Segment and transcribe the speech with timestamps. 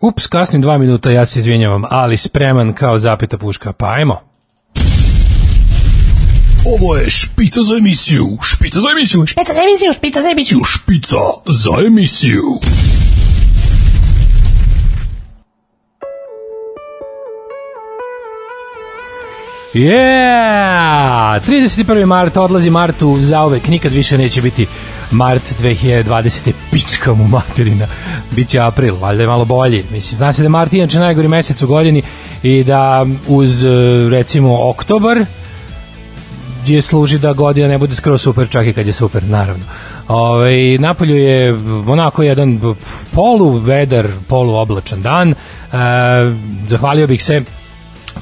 [0.00, 3.72] Ups, kasnim dva minuta, ja se izvinjavam, ali spreman kao zapeta puška.
[3.72, 4.20] Pa ajmo.
[6.80, 10.60] Ovo je špica za emisiju, špica za emisiju, Špica za emisiju, špica za emisiju.
[10.64, 12.42] špica za emisiju.
[19.76, 21.38] Yeah!
[21.40, 22.06] 31.
[22.06, 24.66] mart, odlazi martu zauvek, nikad više neće biti
[25.10, 26.52] mart 2020.
[26.70, 27.86] pička mu materina.
[28.30, 29.84] Biće april, valjda je malo bolji.
[29.90, 32.02] Mislim, zna se da je mart inače najgori mesec u godini
[32.42, 33.68] i da uz, e,
[34.10, 35.18] recimo, oktobar,
[36.66, 39.64] je služi da godina ne bude skoro super, čak i kad je super, naravno.
[40.08, 42.60] Ove, napolju je onako jedan
[43.12, 45.30] polu vedar, polu oblačan dan.
[45.30, 45.34] E,
[46.66, 47.42] zahvalio bih se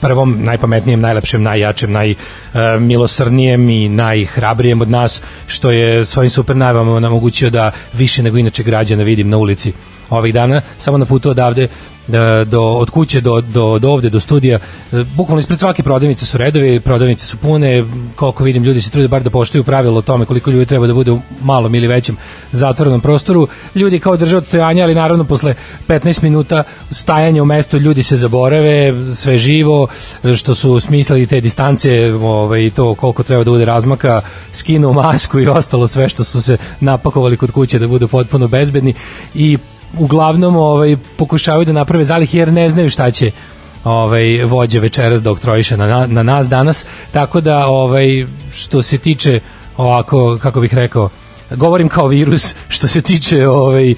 [0.01, 7.51] prvom, najpametnijem, najlepšem, najjačem, najmilosrnijem i najhrabrijem od nas, što je svojim super najavama namogućio
[7.51, 9.73] da više nego inače građana vidim na ulici
[10.19, 11.69] ovih dana, samo na putu odavde
[12.07, 14.59] da, do, od kuće do, do, do ovde, do studija,
[14.93, 17.85] e, bukvalno ispred svake prodavnice su redovi, prodavnice su pune,
[18.17, 20.95] koliko vidim ljudi se trude bar da poštuju pravilo o tome koliko ljudi treba da
[20.95, 22.17] bude u malom ili većem
[22.53, 23.49] zatvorenom prostoru.
[23.75, 25.55] Ljudi kao drže odstojanja, ali naravno posle
[25.89, 29.87] 15 minuta stajanja u mestu ljudi se zaborave, sve živo,
[30.37, 34.21] što su smislili te distance, ovaj, to koliko treba da bude razmaka,
[34.53, 38.95] skinu masku i ostalo sve što su se napakovali kod kuće da budu potpuno bezbedni
[39.35, 39.59] i
[39.99, 43.31] uglavnom ovaj pokušavaju da naprave zalihe jer ne znaju šta će
[43.85, 46.85] ovaj vođe večeras da oktrojiše na, na nas danas.
[47.13, 49.41] Tako da ovaj što se tiče
[49.77, 51.09] ovako kako bih rekao
[51.51, 53.97] govorim kao virus što se tiče ovaj e,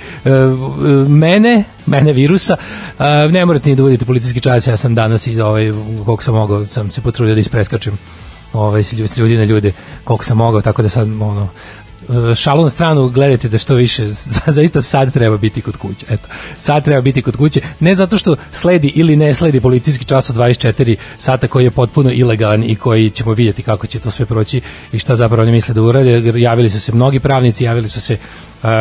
[1.09, 2.57] mene mene virusa
[2.99, 5.73] e, ne morate ni da budete policijski čas ja sam danas iz ovaj
[6.05, 7.99] koliko sam mogao sam se potrudio da ispreskačem
[8.53, 8.83] ovaj
[9.17, 9.73] ljudi na ljude
[10.05, 11.49] koliko sam mogao tako da sad ono
[12.37, 14.09] šalu na stranu, gledajte da što više,
[14.47, 16.07] zaista sad treba biti kod kuće.
[16.11, 20.31] Eto, sad treba biti kod kuće, ne zato što sledi ili ne sledi policijski čas
[20.31, 24.27] od 24 sata koji je potpuno ilegalan i koji ćemo vidjeti kako će to sve
[24.27, 24.61] proći
[24.93, 26.33] i šta zapravo oni misle da urade.
[26.41, 28.17] Javili su se mnogi pravnici, javili su se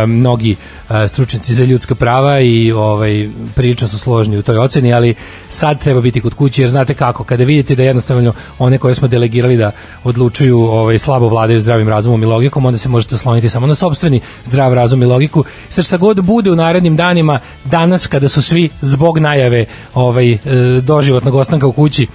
[0.07, 0.56] mnogi
[0.90, 5.16] uh, stručnjaci za ljudska prava i ovaj prilično su složni u toj oceni, ali
[5.50, 9.07] sad treba biti kod kuće jer znate kako, kada vidite da jednostavno one koje smo
[9.07, 9.72] delegirali da
[10.03, 14.22] odlučuju ovaj slabo vladaju zdravim razumom i logikom, onda se možete osloniti samo na sopstveni
[14.45, 15.44] zdrav razum i logiku.
[15.69, 20.38] Sad šta god bude u narednim danima, danas kada su svi zbog najave ovaj e,
[20.81, 22.07] doživotnog ostanka u kući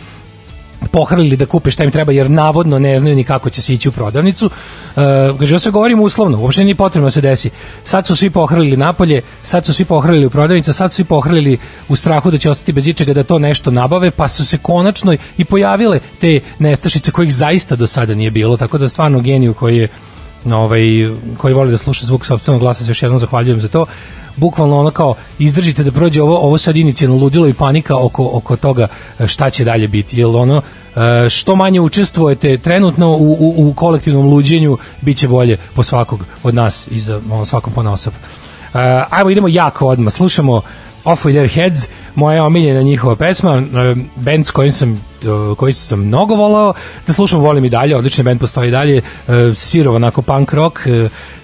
[0.93, 3.89] pohrlili da kupe šta im treba jer navodno ne znaju ni kako će se ići
[3.89, 4.47] u prodavnicu.
[4.47, 5.03] Uh,
[5.39, 7.51] kaže, ja sve govorim uslovno, uopšte nije potrebno da se desi.
[7.85, 11.59] Sad su svi pohrlili napolje, sad su svi pohrlili u prodavnice, sad su svi pohrlili
[11.89, 15.17] u strahu da će ostati bez ičega da to nešto nabave, pa su se konačno
[15.39, 19.77] i pojavile te nestašice kojih zaista do sada nije bilo, tako da stvarno geniju koji
[19.77, 19.89] je
[20.45, 20.83] ovaj,
[21.37, 23.87] koji voli da sluša zvuk sopstvenog glasa, se još jednom zahvaljujem za to
[24.41, 28.57] bukvalno ono kao izdržite da prođe ovo ovo sad inicijalno ludilo i panika oko oko
[28.57, 28.89] toga
[29.27, 30.63] šta će dalje biti jel ono
[31.29, 36.89] što manje učestvujete trenutno u, u, u kolektivnom luđenju biće bolje po svakog od nas
[36.91, 38.15] i za ono, svakom po nasop.
[39.11, 40.63] ajmo idemo jako odmah slušamo
[41.05, 43.63] Off With Their Heads, moja omiljena njihova pesma,
[44.17, 45.05] band s kojim sam
[45.57, 46.73] koji sam mnogo volao,
[47.07, 49.03] da slušam, volim i dalje, odlični band postoji i dalje,
[49.55, 50.81] sirov, onako punk rock,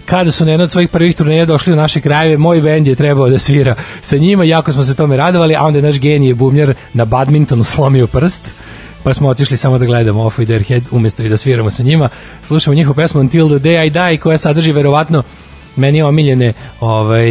[0.04, 2.94] kada su na jedno od svojih prvih turneja došli u naše krajeve, moj bend je
[2.94, 6.34] trebao da svira sa njima, jako smo se tome radovali, a onda je naš genije
[6.34, 8.54] bubnjar na badmintonu slomio prst,
[9.02, 11.82] pa smo otišli samo da gledamo Off With Their Heads umesto i da sviramo sa
[11.82, 12.08] njima.
[12.42, 15.22] Slušamo njihovu pesmu Until the Day I Die koja sadrži verovatno
[15.76, 17.26] meni omiljene ovaj,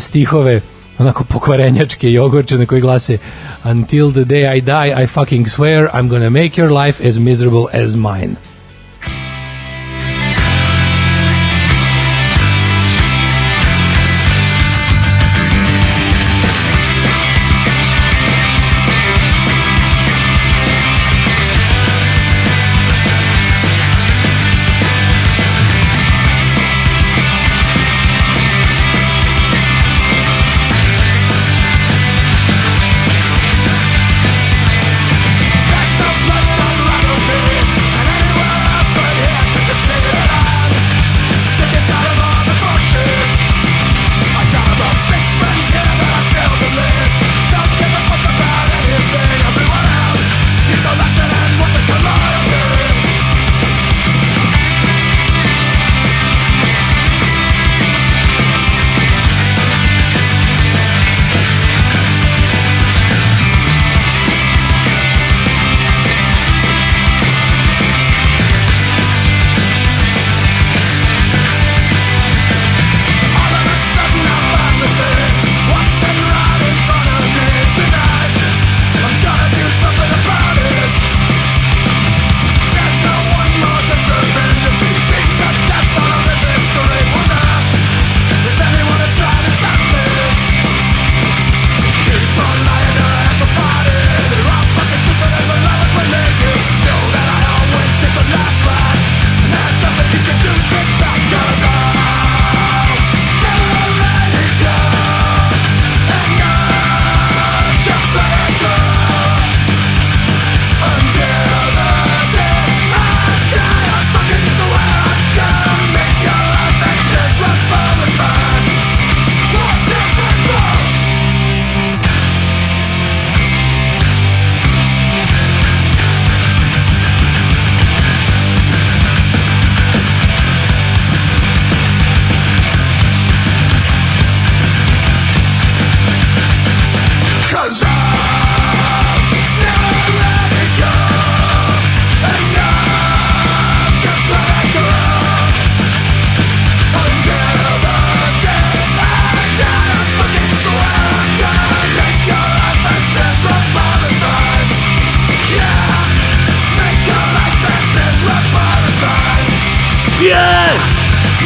[0.00, 0.60] stihove
[1.00, 3.18] onako pokvarenjačke i ogorčene koji glase
[3.64, 7.66] Until the day I die, I fucking swear I'm gonna make your life as miserable
[7.72, 8.49] as mine.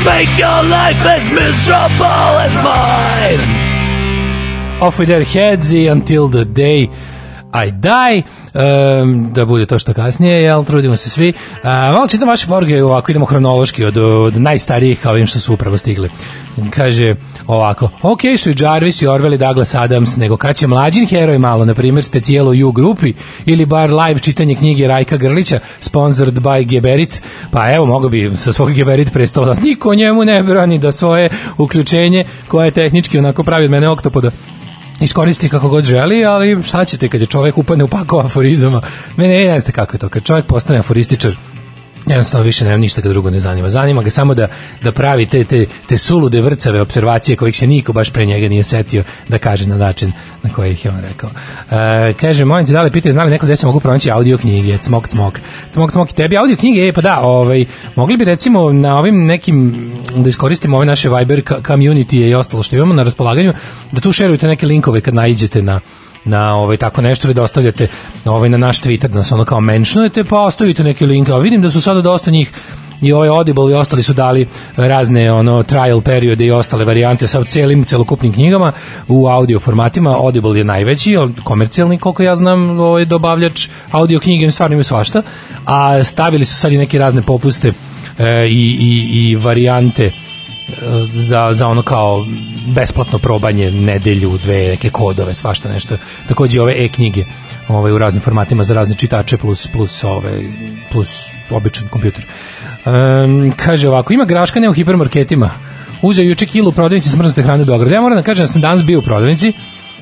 [0.04, 3.40] Make your life as miserable as mine!
[4.82, 6.90] Off with their heads until the day
[7.52, 8.24] I die,
[8.54, 11.28] um, da bude to što kasnije, jel, trudimo se svi.
[11.28, 15.54] Uh, malo čitam vaše poruke, ovako idemo hronološki od, od najstarijih kao ovim što su
[15.54, 16.10] upravo stigli.
[16.70, 17.14] Kaže
[17.46, 21.38] ovako, ok su i Jarvis i Orwell i Douglas Adams, nego kad će mlađin heroj
[21.38, 23.12] malo, na primjer specijelo U grupi
[23.46, 28.52] ili bar live čitanje knjige Rajka Grlića, sponsored by Geberit, pa evo, mogu bi sa
[28.52, 31.28] svog Geberit prestola, niko njemu ne brani da svoje
[31.58, 34.30] uključenje, koje je tehnički onako pravi od mene oktopoda,
[35.00, 38.82] iskoristi kako god želi, ali šta ćete kad je čovjek upadne u pakao aforizama?
[39.16, 41.36] Mene ne znate kako je to, kad čovjek postane aforističar,
[42.06, 43.70] jednostavno više nema ništa ga drugo ne zanima.
[43.70, 44.48] Zanima ga samo da,
[44.82, 48.62] da pravi te, te, te sulude vrcave observacije kojih se niko baš pre njega nije
[48.62, 50.12] setio da kaže na način
[50.42, 51.30] na koji ih je on rekao.
[51.70, 54.78] E, kaže, molim te da li pitaju, znali neko gde se mogu pronaći audio knjige,
[54.78, 55.40] cmok, cmok.
[55.70, 57.64] Cmok, cmok i tebi audio knjige, e, pa da, ovaj,
[57.96, 62.76] mogli bi recimo na ovim nekim, da iskoristimo ove naše Viber community i ostalo što
[62.76, 63.52] imamo na raspolaganju,
[63.92, 65.80] da tu šerujete neke linkove kad naiđete na
[66.24, 67.88] na ovaj tako nešto vi dostavljate
[68.24, 71.62] ovaj na naš Twitter da nas ono kao mentionujete pa ostavite neki link a vidim
[71.62, 72.52] da su sada dosta njih
[73.00, 77.44] i ovaj Audible i ostali su dali razne ono trial periode i ostale varijante sa
[77.44, 78.72] celim celokupnim knjigama
[79.08, 80.10] u audio formatima.
[80.10, 85.22] Audible je najveći, komercijalni koliko ja znam, ovaj dobavljač audio knjige, stvarno imaju svašta,
[85.66, 87.72] a stavili su sad i neke razne popuste
[88.18, 90.12] e, i, i, i varijante
[91.12, 92.26] za, za ono kao
[92.66, 95.96] besplatno probanje nedelju, dve neke kodove, svašta nešto.
[96.28, 97.24] Takođe ove e-knjige
[97.68, 100.42] ovaj, u raznim formatima za razne čitače plus, plus, ove,
[100.90, 101.08] plus
[101.50, 102.26] običan kompjuter.
[102.84, 105.50] Um, kaže ovako, ima graška ne u hipermarketima.
[106.02, 107.94] Uzeo juče kilu u prodavnici smrznute hrane u Beogradu.
[107.94, 109.52] Ja moram da kažem da sam danas bio u prodavnici,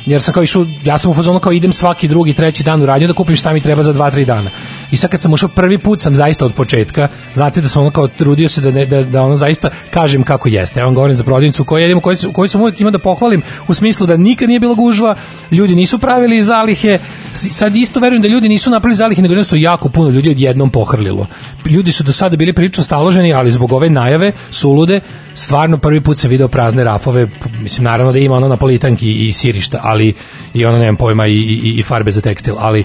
[0.07, 2.87] jer sam kao išao, ja sam u fazonu kao idem svaki drugi, treći dan u
[2.87, 4.51] radnju da kupim šta mi treba za 2-3 dana.
[4.91, 7.91] I sad kad sam ušao prvi put sam zaista od početka, znate da sam ono
[7.91, 10.81] kao trudio se da, ne, da, da ono zaista kažem kako jeste.
[10.81, 13.75] Ja vam govorim za prodavnicu koju jedemo, koju, koju sam uvijek ima da pohvalim u
[13.75, 15.15] smislu da nikad nije bila gužva,
[15.51, 16.99] ljudi nisu pravili zalihe,
[17.35, 21.27] sad isto verujem da ljudi nisu napravili zalihe, nego jednostavno jako puno ljudi odjednom pohrlilo.
[21.67, 25.01] Ljudi su do sada bili prilično staloženi, ali zbog ove najave sulude,
[25.35, 27.29] stvarno prvi put sam video prazne rafove,
[27.61, 30.15] mislim naravno da ima ono napolitanki i sirišta, ali
[30.55, 32.85] i ono nemam pojma i, i, i farbe za tekstil, ali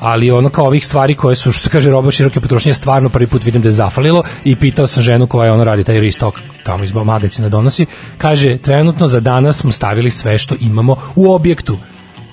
[0.00, 3.26] ali ono kao ovih stvari koje su što se kaže roba široke potrošnje stvarno prvi
[3.26, 6.84] put vidim da je zafalilo i pitao sam ženu koja ono radi taj restock tamo
[6.84, 7.86] iz magazina donosi
[8.18, 11.78] kaže trenutno za danas smo stavili sve što imamo u objektu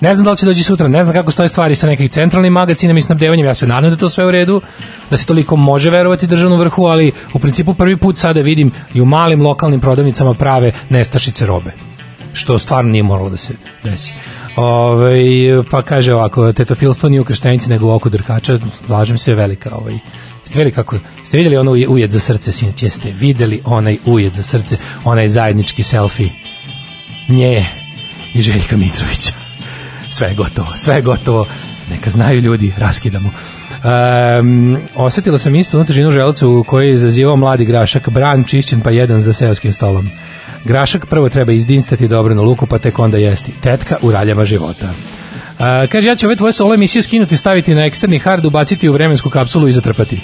[0.04, 2.52] Ne znam da li će doći sutra, ne znam kako stoje stvari sa nekih centralnim
[2.52, 4.60] magacinama i snabdevanjem, ja se nadam da to sve u redu,
[5.10, 9.00] da se toliko može verovati državnom vrhu, ali u principu prvi put sada vidim i
[9.00, 11.72] u malim lokalnim prodavnicama prave nestašice robe
[12.32, 14.12] što stvarno nije moralo da se desi.
[14.56, 19.70] Ove, pa kaže ovako, tetofilstvo nije u krštenici nego u oku drkača, slažem se, velika
[19.76, 19.98] ovaj,
[20.44, 23.12] Ste vidjeli kako, ste vidjeli ono ujed za srce, sinoć, jeste.
[23.12, 26.28] Vidjeli onaj ujed za srce, onaj zajednički selfie?
[27.28, 27.66] Nje.
[28.34, 29.43] I Željka Mitrovića.
[30.14, 31.46] Sve gotovo, sve gotovo.
[31.90, 33.30] Neka znaju ljudi, raskidamo.
[33.84, 39.20] Um, osetila sam isto unutražinu želucu koji je zazivao mladi grašak, bran čišćen pa jedan
[39.20, 40.10] za seoskim stolom.
[40.64, 43.52] Grašak prvo treba izdinstati dobro na luku, pa tek onda jesti.
[43.60, 44.86] Tetka u raljama života.
[44.86, 48.92] Uh, kaže, ja ću ove tvoje solo emisije skinuti, staviti na eksterni hard, ubaciti u
[48.92, 50.20] vremensku kapsulu i zatrpati.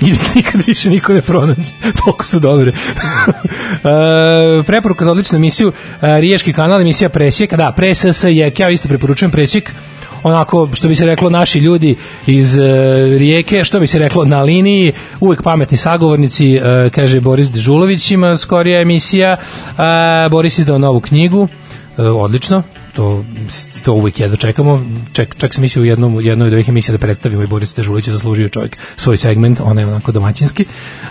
[0.06, 1.72] I nikad više niko ne pronađe.
[2.04, 2.70] Toliko su dobre.
[2.70, 7.54] uh, preporuka za odličnu emisiju, uh, Riješki kanal, emisija Presjek.
[7.54, 8.14] Da, Presjek,
[8.58, 9.72] ja isto preporučujem Presjek
[10.22, 12.64] onako što bi se reklo naši ljudi iz uh,
[13.18, 18.38] Rijeke, što bi se reklo na liniji, uvek pametni sagovornici, uh, kaže Boris Dežulović ima
[18.38, 19.36] skorija emisija,
[19.68, 21.48] uh, Boris izdao novu knjigu, uh,
[21.98, 22.62] odlično,
[23.00, 23.24] to,
[23.84, 24.84] to uvijek jedva čekamo.
[25.12, 28.06] Ček, čak sam mislio u jednom, jednoj od ovih emisija da predstavimo i Boris Dežulić
[28.06, 30.64] je zaslužio čovjek svoj segment, on je onako domaćinski.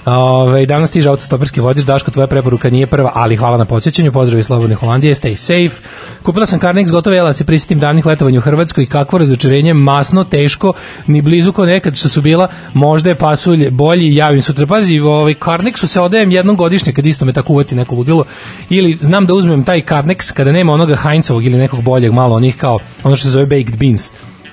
[0.05, 4.39] Ove, danas stiže autostoperski vodič, Daško, tvoja preporuka nije prva, ali hvala na podsjećanju, pozdrav
[4.39, 5.81] iz Slobodne Holandije, stay safe.
[6.23, 10.73] Kupila sam Carnix, gotovo jela se prisjetim davnih letovanja u Hrvatskoj, kakvo razočarenje, masno, teško,
[11.07, 14.67] ni blizu ko nekad što su bila, možda je pasulj bolji, javim sutra.
[14.67, 18.23] Pazi, ovaj Carnixu se odajem jednom godišnje kad isto me tako uvati neko ludilo,
[18.69, 22.57] ili znam da uzmem taj Carnex kada nema onoga Heinzovog ili nekog boljeg, malo onih
[22.57, 24.11] kao, ono što se zove baked beans,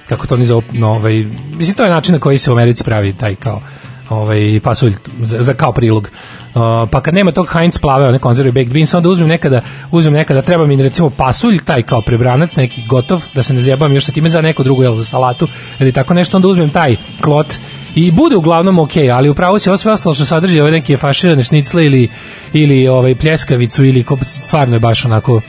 [0.09, 1.25] kako to oni zove, no, ovaj,
[1.57, 3.61] mislim, to je način na koji se u Americi pravi taj kao,
[4.09, 6.11] ovaj pasulj za, za kao prilog.
[6.55, 10.15] Uh, pa kad nema tog Heinz plave, one konzerve baked beans, onda uzmem nekada, uzmem
[10.15, 14.05] nekada, treba mi recimo pasulj, taj kao prebranac, neki gotov, da se ne zjebam još
[14.05, 17.55] sa time za neko drugo, jel, za salatu, ili tako nešto, onda uzmem taj klot
[17.95, 21.43] i bude uglavnom ok, ali upravo se ovo sve ostalo što sadrži ove neke faširane
[21.43, 22.09] šnicle ili,
[22.53, 25.41] ili ovaj pljeskavicu ili stvarno je baš onako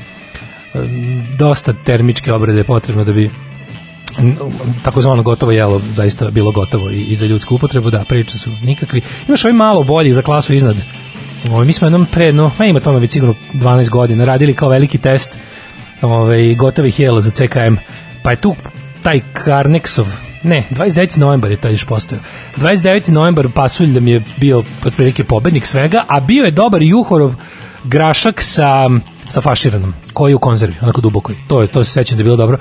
[1.38, 3.30] dosta termičke obrade potrebno da bi
[4.84, 9.02] takozvano gotovo jelo zaista bilo gotovo i, i za ljudsku upotrebu, da, priče su nikakvi.
[9.28, 10.78] Imaš ovaj malo boljih za klasu iznad
[11.52, 14.70] Ovaj mi smo jednom pre, no, ma ima tome već sigurno 12 godina, radili kao
[14.70, 15.40] veliki test
[16.02, 17.76] ovaj, gotovih jela za CKM.
[18.24, 18.56] Pa je tu
[19.04, 20.08] taj Karneksov,
[20.44, 21.18] ne, 29.
[21.18, 22.24] novembar je taj još postojao.
[22.58, 23.10] 29.
[23.10, 27.36] novembar Pasulj da mi je bio otprilike pobednik svega, a bio je dobar Juhorov
[27.84, 28.90] grašak sa
[29.30, 31.36] sa faširanom, koji u konzervi, onako dubokoj.
[31.48, 32.58] To je to se sećam da je bilo dobro.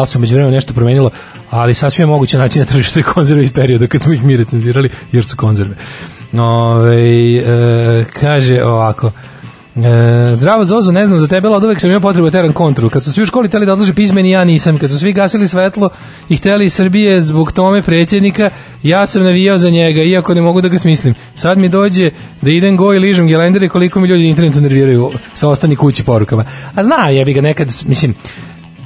[0.00, 1.10] Li se umeđu vremenu nešto promenilo,
[1.50, 4.36] ali sasvim je moguće naći na tržištu i konzerve iz perioda kad smo ih mi
[4.36, 5.76] recenzirali, jer su konzerve.
[6.32, 9.10] Ove, e, kaže ovako,
[9.76, 12.52] E, zdravo Zozo, ne znam za tebe, ali od uvek sam imao potrebu da teran
[12.52, 12.90] kontru.
[12.90, 14.78] Kad su svi u školi teli da odlože pismeni, ja nisam.
[14.78, 15.90] Kad su svi gasili svetlo
[16.28, 18.50] i hteli iz Srbije zbog tome predsjednika,
[18.82, 21.14] ja sam navijao za njega, iako ne mogu da ga smislim.
[21.34, 22.10] Sad mi dođe
[22.42, 26.44] da idem go i ližem gelendere koliko mi ljudi internetu nerviraju sa ostani kući porukama.
[26.74, 28.14] A zna, ja bi ga nekad, mislim,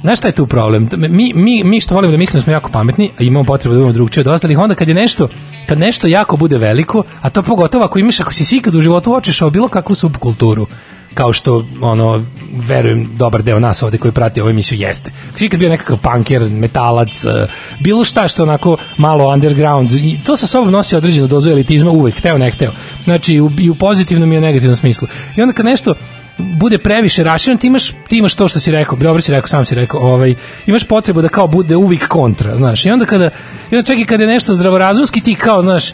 [0.01, 0.89] Znaš šta je tu problem?
[0.97, 3.79] Mi, mi, mi što volimo da mislimo da smo jako pametni, a imamo potrebu da
[3.79, 5.29] budemo drugčije od ostalih, onda kad je nešto,
[5.67, 8.81] kad nešto jako bude veliko, a to pogotovo ako imaš, ako si si ikad u
[8.81, 10.67] životu očešao bilo kakvu subkulturu,
[11.13, 12.23] kao što ono
[12.67, 15.11] verujem dobar deo nas ovde koji prati ovu emisiju jeste.
[15.35, 17.47] Svi kad bio nekakav punker, metalac, eh,
[17.79, 22.17] bilo šta što onako malo underground i to sa sobom nosi određenu dozu elitizma uvek,
[22.17, 22.71] hteo ne hteo.
[23.03, 25.07] Znači u, i u pozitivnom i u negativnom smislu.
[25.37, 25.95] I onda kad nešto
[26.41, 29.65] bude previše rašireno, ti imaš, ti imaš to što si rekao, dobro si rekao, sam
[29.65, 32.85] si rekao, ovaj, imaš potrebu da kao bude uvijek kontra, znaš.
[32.85, 33.29] I onda kada,
[33.71, 35.91] i onda čak i kada je nešto zdravorazumski, ti kao, znaš,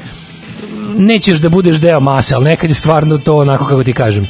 [0.97, 4.27] nećeš da budeš deo mase, ali nekad je stvarno to onako kako ti kažem.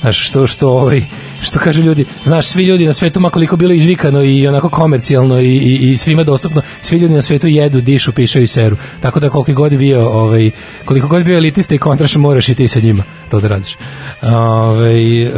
[0.00, 1.02] Znaš, što, što, ovaj,
[1.40, 5.56] što kažu ljudi, znaš, svi ljudi na svetu, makoliko bilo izvikano i onako komercijalno i,
[5.56, 8.76] i, i svima dostupno, svi ljudi na svetu jedu, dišu, pišaju i seru.
[9.00, 10.50] Tako da koliko god bio, ovaj,
[10.84, 13.76] koliko god bio elitista i kontraš, moraš i ti sa njima to da radiš.
[14.22, 15.30] Ovaj, e,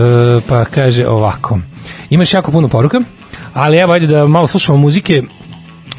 [0.49, 1.59] pa kaže ovako,
[2.11, 3.01] imaš jako puno poruka,
[3.53, 5.23] ali evo, ajde da malo slušamo muzike,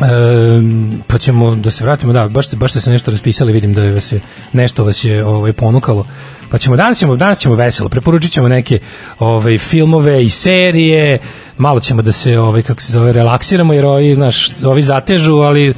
[0.01, 0.61] E,
[1.07, 4.11] pa ćemo da se vratimo, da, baš, baš ste se nešto raspisali, vidim da vas
[4.11, 4.21] je,
[4.53, 6.05] nešto vas je ovaj, ponukalo.
[6.53, 8.79] Pa ćemo, danas ćemo, danas ćemo veselo, preporučit ćemo neke
[9.19, 11.19] ovaj, filmove i serije,
[11.57, 15.69] malo ćemo da se, ovaj, kako se zove, relaksiramo, jer ovi, znaš, ovi zatežu, ali
[15.69, 15.75] uh,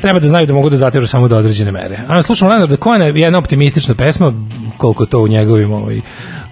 [0.00, 2.00] treba da znaju da mogu da zatežu samo do određene mere.
[2.08, 4.32] A slušamo Leonarda Cohena, jedna optimistična pesma,
[4.76, 6.00] koliko to u njegovim ovaj,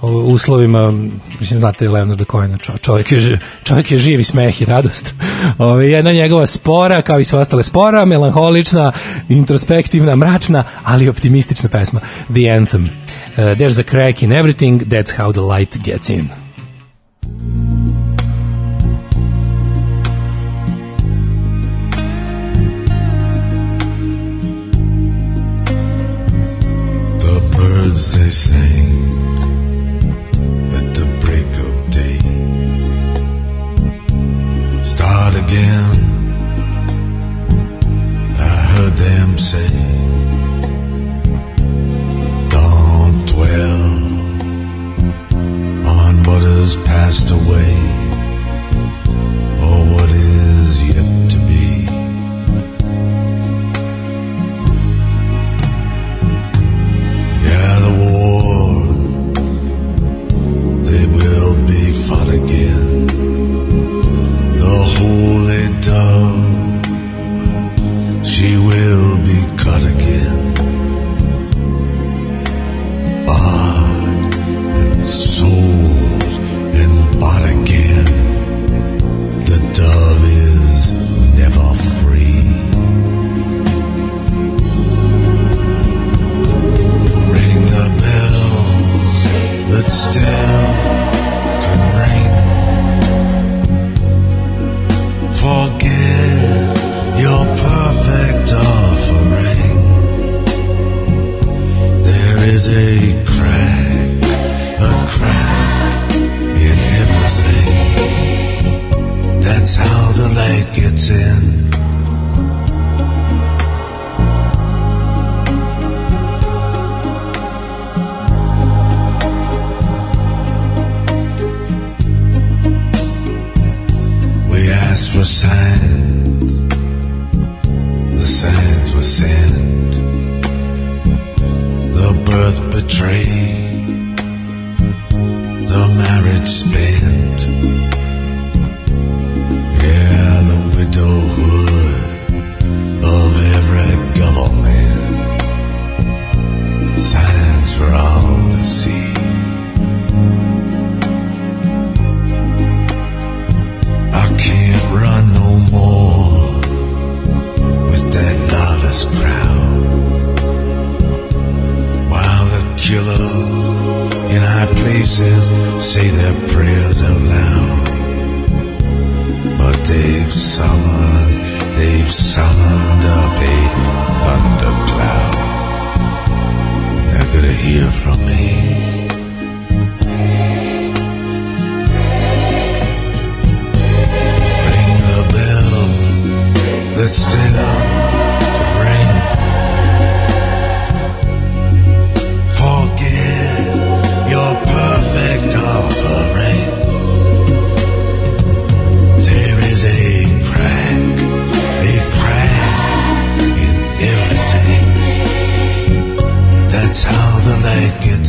[0.02, 0.92] uslovima,
[1.40, 5.14] mislim, znate Leonarda Cohena, čovjek je, čovjek je živi smeh i radost.
[5.58, 8.92] Ove, jedna njegova spora, kao i sve ostale spora, melanholična,
[9.28, 12.00] introspektivna, mračna, ali optimistična pesma.
[12.32, 12.90] The Anthem.
[13.34, 16.28] Uh, there's a crack in everything, that's how the light gets in.
[27.18, 29.11] The birds they sing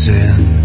[0.03, 0.62] sin.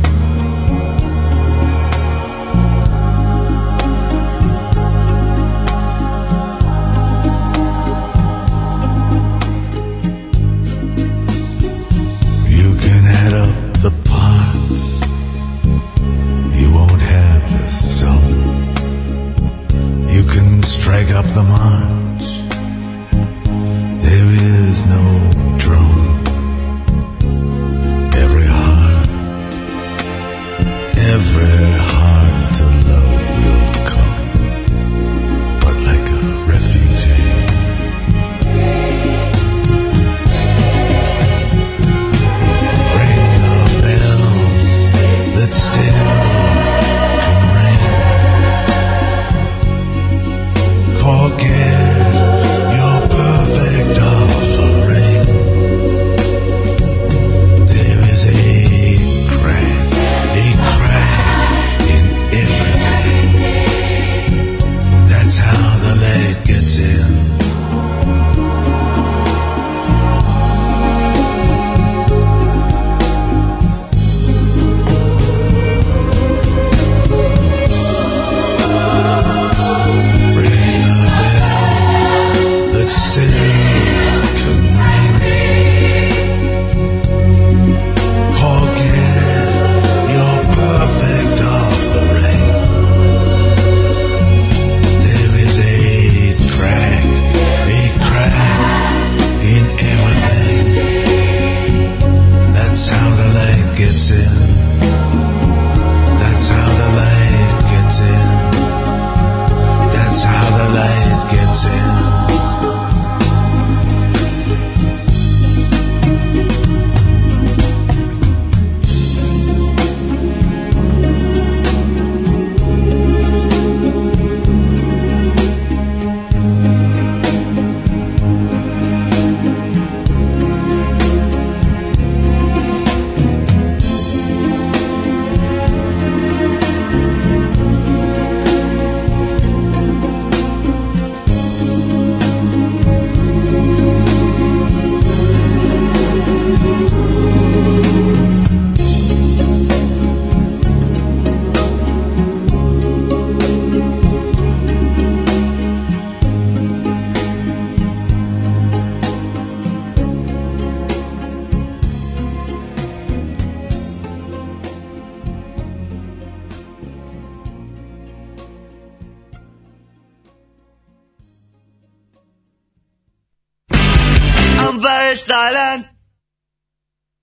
[174.78, 175.86] I'm very silent.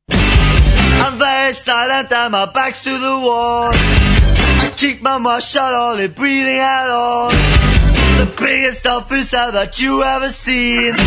[0.10, 3.72] I'm very silent and my back's to the wall.
[3.72, 7.30] I keep my mouth shut, only breathing at all.
[7.30, 10.98] The biggest office that you ever seen.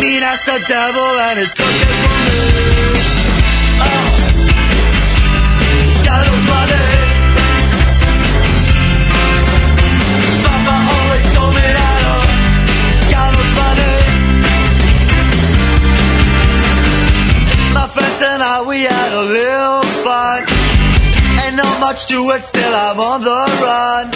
[0.00, 2.87] Mean as the devil and his cooking for me.
[18.38, 20.46] and I, we had a little fun.
[21.42, 24.10] Ain't not much to it, still I'm on the run.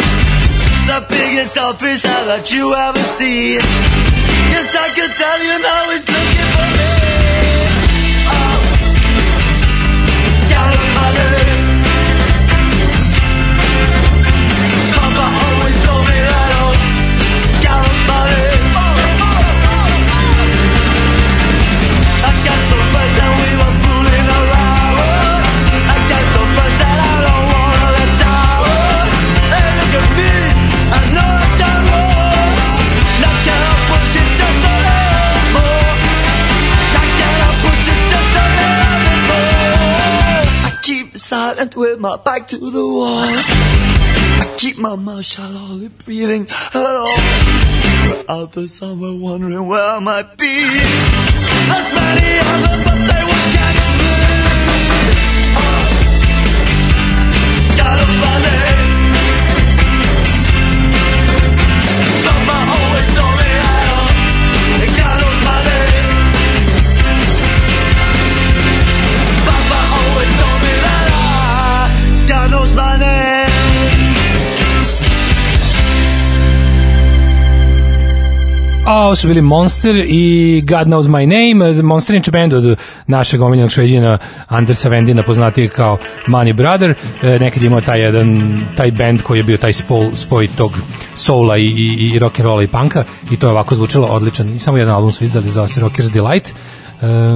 [0.87, 3.55] The biggest selfish hell that you ever see.
[3.55, 6.92] Yes, I could tell you now he's looking for me.
[41.62, 43.07] Silent with my back to the wall.
[43.07, 47.16] I keep my mouth shut, only breathing at all.
[48.09, 50.46] But out there somewhere wondering where I might be.
[50.46, 54.11] There's many of but they will catch me.
[55.57, 55.87] Oh.
[57.77, 58.82] Gotta find it.
[78.93, 81.83] A, ovo su bili Monster i God Knows My Name.
[81.83, 86.95] Monster je band od našeg omiljenog šveđina Andersa Vendina, poznatiji kao Money Brother.
[87.23, 90.73] E, nekad imao taj jedan, taj band koji je bio taj spol, spoj tog
[91.15, 94.49] soula i, i, i rock and rolla i punka i to je ovako zvučalo odličan.
[94.49, 96.49] I samo jedan album su izdali, zove se Rockers Delight.
[96.49, 96.55] E,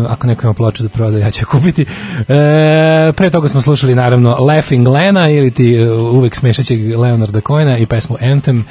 [0.08, 1.82] ako neko ima ploču da proda, ja ću kupiti.
[1.82, 7.78] E, pre toga smo slušali naravno Laughing Lena ili ti uh, uvek smešaćeg Leonarda Cohena
[7.78, 8.64] i pesmu Anthem.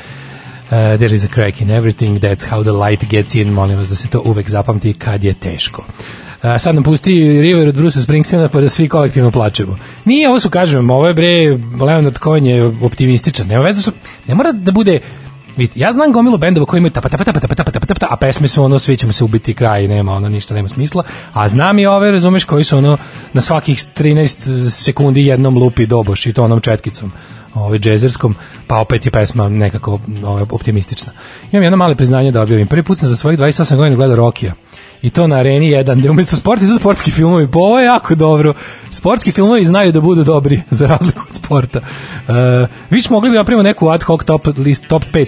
[0.66, 3.90] Uh, there is a crack in everything, that's how the light gets in, molim vas
[3.90, 5.84] da se to uvek zapamti kad je teško.
[6.44, 9.78] Uh, sad nam pusti River od Bruce Springsteena pa da svi kolektivno plačemo.
[10.06, 13.92] Nije, ovo su kažem, ovo je bre, Leonard Cohen je optimističan, nema veze,
[14.28, 15.00] ne mora da bude
[15.58, 18.18] Vidite, ja znam gomilu bendova koji imaju tapa tapa tapa tapa tapa tapa tapa, a
[18.18, 21.04] pesme su ono svi ćemo se ubiti kraj, nema ono ništa, nema smisla.
[21.34, 22.98] A znam i ove, razumeš, koji su ono
[23.34, 27.12] na svakih 13 sekundi jednom lupi doboš i to onom četkicom
[27.56, 28.36] ovaj džezerskom,
[28.68, 31.12] pa opet je pesma nekako ovaj, optimistična.
[31.52, 32.68] Imam jedno male priznanje da objavim.
[32.68, 34.54] Prvi put sam za svojih 28 godina gledao Rokija.
[35.02, 37.52] I to na areni 1, gde umesto sporta idu sportski filmovi.
[37.52, 38.54] Pa ovo je jako dobro.
[38.92, 41.80] Sportski filmovi znaju da budu dobri, za razliku od sporta.
[41.80, 42.36] Uh,
[42.90, 45.28] vi smo mogli da napravimo neku ad hoc top, list, top 5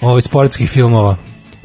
[0.00, 1.16] ovaj, sportskih filmova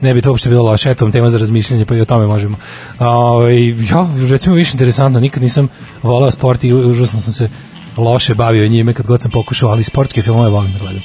[0.02, 2.58] ne bi to uopšte bilo loše, eto tema za razmišljanje, pa i o tome možemo.
[3.00, 5.68] Ovaj ja, recimo, više interesantno, nikad nisam
[6.04, 7.50] volao sport i užasno sam se
[7.98, 11.04] loše bavio njime kad god sam pokušao, ali sportske filmove volim da gledam.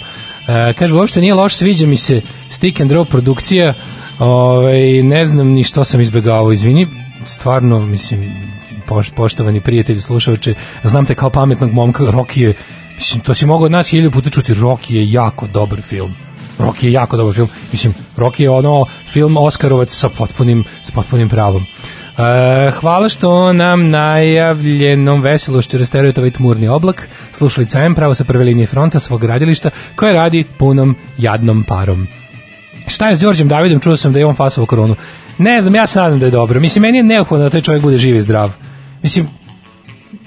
[0.48, 3.74] E, kaže, uopšte nije loš, sviđa mi se stick and draw produkcija,
[4.18, 6.88] ovaj, ne znam ni što sam izbegavao, izvini,
[7.26, 8.32] stvarno, mislim,
[8.86, 12.54] poš, poštovani prijatelji, slušavače, znam te kao pametnog momka, Rocky je,
[12.94, 16.14] mislim, to si mogao od nas hiljadu puta čuti, Rocky je jako dobar film.
[16.58, 17.48] Rocky je jako dobar film.
[17.72, 21.66] Mislim, Rocky je ono film Oskarovac sa potpunim, s potpunim pravom.
[22.18, 27.08] E, hvala što nam najavljenom veselošću rasterujete ovaj tmurni oblak.
[27.32, 32.08] Slušalica M pravo sa prve linije fronta svog gradilišta koje radi punom jadnom parom.
[32.86, 33.80] Šta je s Đorđem Davidom?
[33.80, 34.96] Čuo sam da je on fasovo koronu.
[35.38, 36.60] Ne znam, ja se nadam da je dobro.
[36.60, 38.52] Mislim, meni je neophodno da taj čovjek bude živ i zdrav.
[39.02, 39.28] Mislim,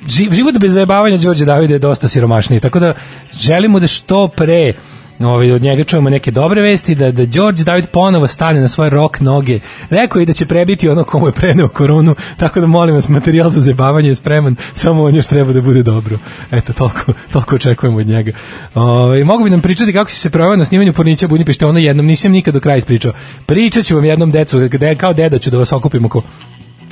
[0.07, 2.93] živ, život bez zajebavanja Đorđe Davida je dosta siromašniji, tako da
[3.33, 4.73] želimo da što pre
[5.19, 8.89] ovaj, od njega čujemo neke dobre vesti, da, da George David ponovo stane na svoje
[8.89, 9.59] rok noge.
[9.89, 13.49] Rekao je da će prebiti ono komu je preneo koronu, tako da molim vas, materijal
[13.49, 16.17] za zebavanje je spreman, samo on još treba da bude dobro.
[16.51, 18.31] Eto, toliko, toliko očekujemo od njega.
[18.73, 22.05] Ovaj, mogu bi nam pričati kako si se proveo na snimanju Pornića Budimpešte, ono jednom
[22.05, 23.13] nisam nikad do kraja ispričao.
[23.45, 26.21] Pričat ću vam jednom decu, gde, kao deda ću da vas okupimo ko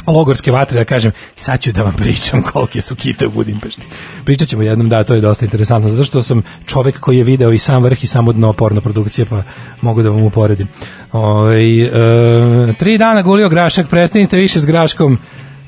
[0.07, 3.81] logorske vatre da kažem, sad ću da vam pričam kolike su kite u Budimpešti.
[4.25, 7.51] Pričat ćemo jednom, da, to je dosta interesantno, zato što sam čovek koji je video
[7.51, 9.43] i sam vrh i samo dno porno produkcije, pa
[9.81, 10.67] mogu da vam uporedim.
[11.11, 11.89] Ove, e,
[12.79, 15.17] tri dana gulio grašak, prestanite više s graškom.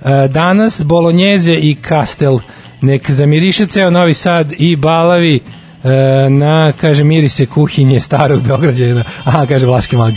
[0.05, 2.39] E, danas bolonjeze i kastel,
[2.81, 5.39] nek zamiriše ceo Novi Sad i balavi
[5.83, 9.03] e, na, kaže, mirise kuhinje starog Beograđana.
[9.23, 10.13] Aha, kaže Vlaški mag.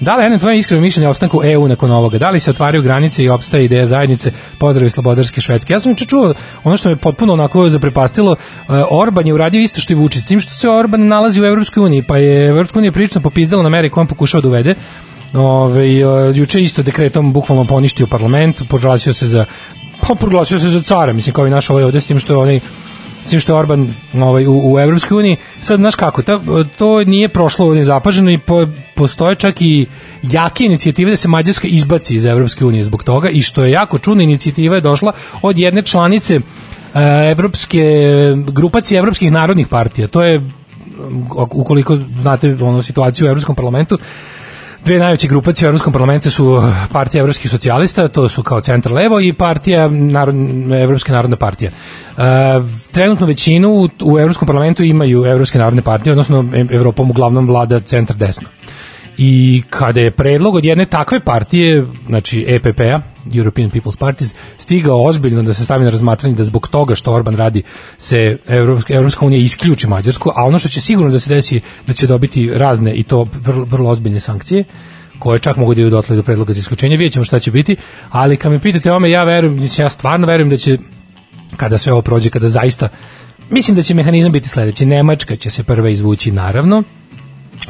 [0.00, 2.18] Da li jedno tvoje iskreno mišljenje o opstanku EU nakon ovoga?
[2.18, 4.32] Da li se otvaraju granice i opstaje ideja zajednice?
[4.58, 5.72] Pozdravi slobodarske Švedske.
[5.72, 6.34] Ja sam juče čuo
[6.64, 8.36] ono što me potpuno onako zaprepastilo,
[8.90, 11.84] Orban je uradio isto što i Vučić, s tim što se Orban nalazi u Evropskoj
[11.84, 14.74] uniji, pa je Evropska unija prilično popizdala na koje on pokušao da uvede.
[15.34, 15.88] Ove,
[16.34, 19.44] juče isto dekretom bukvalno poništio parlament, proglasio se za
[20.00, 22.36] pa proglasio se za cara, mislim kao i naš ovaj ovde, s tim što je
[22.36, 22.60] onaj
[23.24, 25.36] Sim što Orban ovaj, u, u Evropskoj uniji.
[25.60, 26.40] Sad, znaš kako, to,
[26.78, 29.86] to nije prošlo nezapaženo i po, postoje čak i
[30.22, 33.98] jake inicijative da se Mađarska izbaci iz Evropske unije zbog toga i što je jako
[33.98, 36.40] čudna inicijativa je došla od jedne članice
[37.30, 37.84] evropske
[38.46, 40.08] grupacije evropskih narodnih partija.
[40.08, 40.50] To je
[41.52, 43.98] ukoliko znate ono situaciju u Evropskom parlamentu,
[44.88, 49.20] dve najveće grupacije u Evropskom parlamentu su partija evropskih socijalista, to su kao centar levo
[49.20, 50.34] i partija narod,
[50.82, 51.70] Evropske narodne partije.
[52.16, 52.22] Uh,
[52.92, 53.70] trenutno većinu
[54.02, 58.48] u, Evropskom parlamentu imaju Evropske narodne partije, odnosno Evropom uglavnom vlada centar desno.
[59.18, 63.00] I kada je predlog od jedne takve partije, znači EPP-a,
[63.34, 67.36] European People's Parties, stigao ozbiljno da se stavi na razmatranje da zbog toga što Orban
[67.36, 67.62] radi
[67.98, 71.92] se Evropska, Evropska unija isključi Mađarsku, a ono što će sigurno da se desi da
[71.92, 74.64] će dobiti razne i to vrlo, vrlo ozbiljne sankcije,
[75.18, 77.76] koje čak mogu da idu dotle do predloga za isključenje, vidjet ćemo šta će biti,
[78.10, 80.78] ali kad me pitate ome, ja verujem, ja stvarno verujem da će
[81.56, 82.88] kada sve ovo prođe, kada zaista
[83.50, 84.86] Mislim da će mehanizam biti sledeći.
[84.86, 86.82] Nemačka će se prva izvući naravno,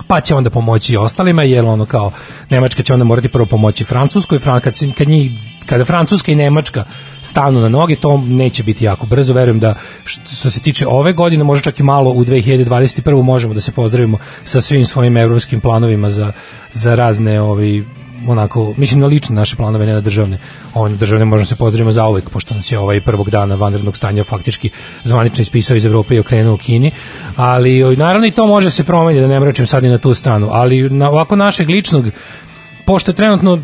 [0.07, 2.12] pa će onda pomoći i ostalima, jer ono kao
[2.51, 5.31] Nemačka će onda morati prvo pomoći Francuskoj, Fran, kad, kad njih
[5.66, 6.85] kada Francuska i Nemačka
[7.20, 9.74] stanu na noge, to neće biti jako brzo, verujem da
[10.05, 13.22] što se tiče ove godine, možda čak i malo u 2021.
[13.22, 16.33] možemo da se pozdravimo sa svim svojim evropskim planovima za,
[16.72, 17.85] za razne ovi
[18.26, 20.38] onako, mislim na lične naše planove, ne na državne.
[20.74, 24.24] On državne možemo se pozdravimo za uvek, pošto nas je ovaj prvog dana vanrednog stanja
[24.24, 24.70] faktički
[25.04, 26.90] zvanično ispisao iz Evrope i okrenuo u Kini.
[27.37, 30.48] Ali naravno i to može se promeniti, da ne mračim sad i na tu stranu.
[30.52, 32.04] Ali na ovako našeg ličnog,
[32.85, 33.61] pošto je trenutno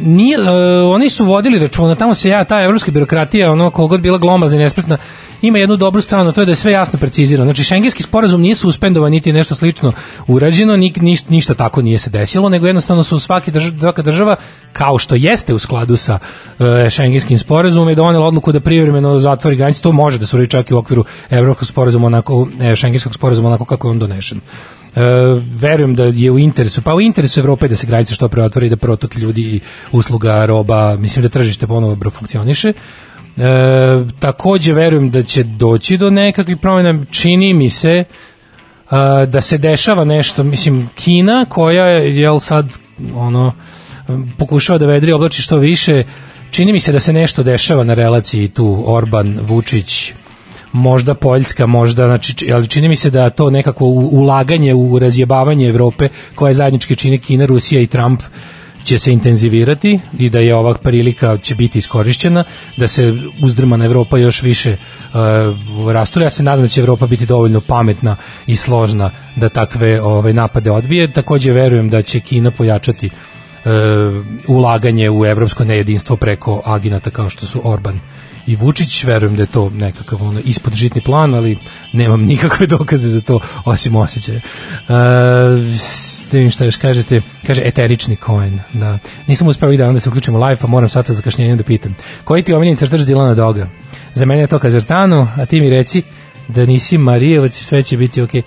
[0.00, 0.50] nije, e,
[0.82, 4.60] oni su vodili računa, tamo se ja, ta evropska birokratija, ono, kogod bila glomazna i
[4.60, 4.98] nespretna,
[5.42, 7.44] ima jednu dobru stranu, to je da je sve jasno precizirano.
[7.44, 9.92] Znači, šengenski sporazum nije suspendovan, niti nešto slično
[10.26, 14.36] urađeno, ni, niš, ništa tako nije se desilo, nego jednostavno su svaki drž, svaka država,
[14.72, 16.18] kao što jeste u skladu sa
[16.58, 20.50] e, šengenskim sporazumom, je donela odluku da privremeno zatvori granice, to može da se uradi
[20.50, 24.40] čak i u okviru evropskog sporazuma, onako, e, šengenskog sporazuma, onako kako je on donešen.
[24.96, 25.00] E,
[25.50, 28.68] verujem da je u interesu, pa u interesu Evrope da se granice što pre otvori,
[28.68, 29.60] da protok ljudi i
[29.92, 32.68] usluga, roba, mislim da tržište ponovo funkcioniše.
[32.68, 32.74] E,
[34.18, 38.04] takođe verujem da će doći do nekakvih promjena, čini mi se
[38.90, 42.66] a, da se dešava nešto, mislim Kina koja je jel sad
[43.14, 43.52] ono
[44.38, 46.04] pokušava da vedri oblači što više,
[46.50, 50.12] čini mi se da se nešto dešava na relaciji tu Orban, Vučić,
[50.76, 55.68] možda Poljska, možda, znači, či- ali čini mi se da to nekako ulaganje u razjebavanje
[55.68, 58.22] Evrope, koje zajednički čini Kina, Rusija i Trump,
[58.84, 62.44] će se intenzivirati i da je ova prilika će biti iskorišćena,
[62.76, 63.08] da se
[63.42, 65.18] uzdrmana Evropa još više uh,
[65.92, 66.26] rasture.
[66.26, 70.70] Ja se nadam da će Evropa biti dovoljno pametna i složna da takve ove napade
[70.70, 71.12] odbije.
[71.12, 73.10] Takođe verujem da će Kina pojačati
[74.48, 78.00] ulaganje u evropsko nejedinstvo preko agenata kao što su Orban
[78.46, 81.58] i Vučić, verujem da je to nekakav ono, ispod žitni plan, ali
[81.92, 84.40] nemam nikakve dokaze za to, osim osjećaja.
[86.32, 88.98] Vidim šta još kažete, kaže eterični coin, da.
[89.26, 91.96] Nisam uspeo dana da se uključimo live, pa moram sad sa zakašnjenjem da pitam.
[92.24, 93.68] Koji ti je omiljeni crtač Dilana Doga?
[94.14, 96.02] Za mene je to Kazartano, a ti mi reci
[96.48, 98.42] da nisi Marijevac i sve će biti okej.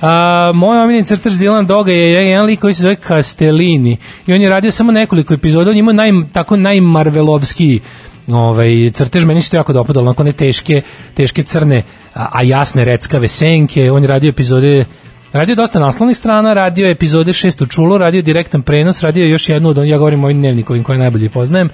[0.00, 4.42] A, moj omiljeni crtač Dylan Doga je jedan lik koji se zove Castellini i on
[4.42, 7.80] je radio samo nekoliko epizoda, on ima naj, tako najmarvelovski
[8.28, 10.82] ovaj, crtež, meni se to jako dopadalo, onako one teške,
[11.14, 11.82] teške crne,
[12.14, 14.84] a, a jasne reckave senke, on je radio epizode
[15.32, 19.02] Radio je dosta naslovnih strana, radio je epizode šest u čulu, radio je direktan prenos,
[19.02, 21.68] radio je još jednu od, ja govorim o ovim dnevnikovim koje najbolje poznajem,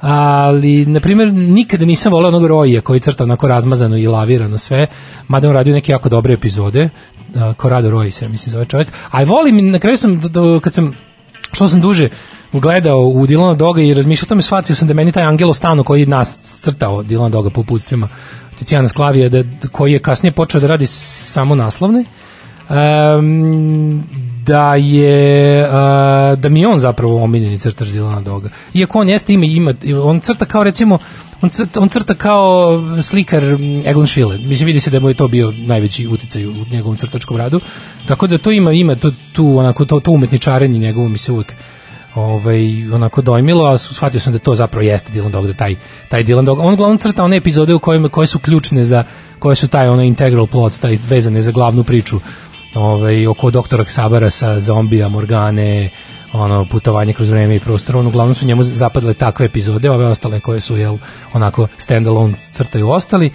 [0.00, 4.86] ali, na primjer, nikada nisam volao onog Roja koji crta onako razmazano i lavirano sve,
[5.28, 6.88] mada on radio neke jako dobre epizode,
[7.60, 10.94] Corrado Roy se, mislim, zove čovjek, a volim, na kraju sam, do, kad sam,
[11.52, 12.08] što sam duže
[12.52, 16.06] gledao u Dilana Doga i razmišljao tome, shvatio sam da meni taj Angelo Stano koji
[16.06, 18.08] nas crtao Dilana Doga po uputstvima
[18.58, 22.04] Ticijana Sklavija, da, koji je kasnije počeo da radi samo naslovne,
[23.18, 24.04] um,
[24.44, 28.50] da je uh, da mi je on zapravo omiljeni crtač Dilana Doga.
[28.74, 30.98] Iako on jeste ima, ima on crta kao recimo
[31.42, 33.42] on crta, on crta kao slikar
[33.84, 34.38] Egon Schiele.
[34.38, 37.60] Mislim vidi se da mu je to bio najveći uticaj u njegovom crtačkom radu.
[38.06, 41.54] Tako da to ima ima to tu onako to, to umetničarenje njegovo mi se uvek
[42.14, 45.74] ovaj onako dojmilo, a shvatio sam da to zapravo jeste Dylan Dog, da taj
[46.08, 49.04] taj Dylan Dog, on uglavnom crta one epizode u kojima koje su ključne za
[49.38, 52.20] koje su taj ono integral plot, taj vezane za glavnu priču
[52.74, 55.90] ovaj, oko doktora Sabara sa zombija, Morgane,
[56.32, 60.40] ono, putovanje kroz vreme i prostor, on uglavnom su njemu zapadale takve epizode, ove ostale
[60.40, 60.98] koje su, jel,
[61.32, 63.30] onako stand-alone crtaju ostali.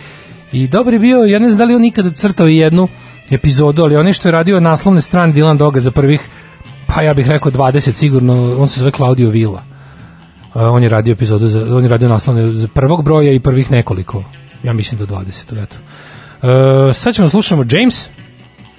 [0.51, 2.87] I dobar je bio, ja ne znam da li on nikada crtao i jednu
[3.31, 6.29] epizodu, ali onaj što je radio naslovne strane Dylan Doga za prvih,
[6.87, 9.63] pa ja bih rekao 20 sigurno, on se zove Claudio Villa.
[10.53, 13.71] Uh, on je radio epizodu, za, on je radio naslovne za prvog broja i prvih
[13.71, 14.23] nekoliko,
[14.63, 15.63] ja mislim do 20.
[15.63, 15.75] Eto.
[16.41, 18.09] Uh, sad ćemo da slušamo James,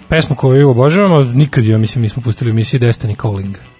[0.09, 3.71] pesmu koju obožavamo, nikad ja mislim nismo pustili u emisiji Destiny Calling.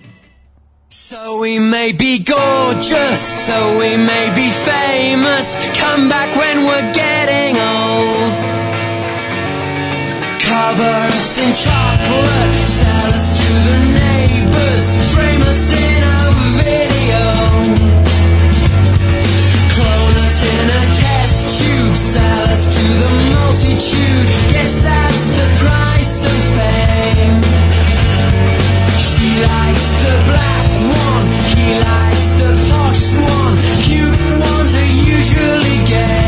[0.95, 5.57] So we may be gorgeous, so we may be famous.
[5.81, 8.37] Come back when we're getting old.
[10.37, 14.85] Cover us in chocolate, sell us to the neighbors,
[15.17, 16.21] frame us in a
[16.61, 17.25] video.
[19.73, 24.29] Clone us in a test tube, sell us to the multitude.
[24.53, 27.41] Guess that's the price of fame.
[29.01, 33.55] She likes the black one, he likes the posh one.
[33.87, 36.22] Cute ones are usually gay.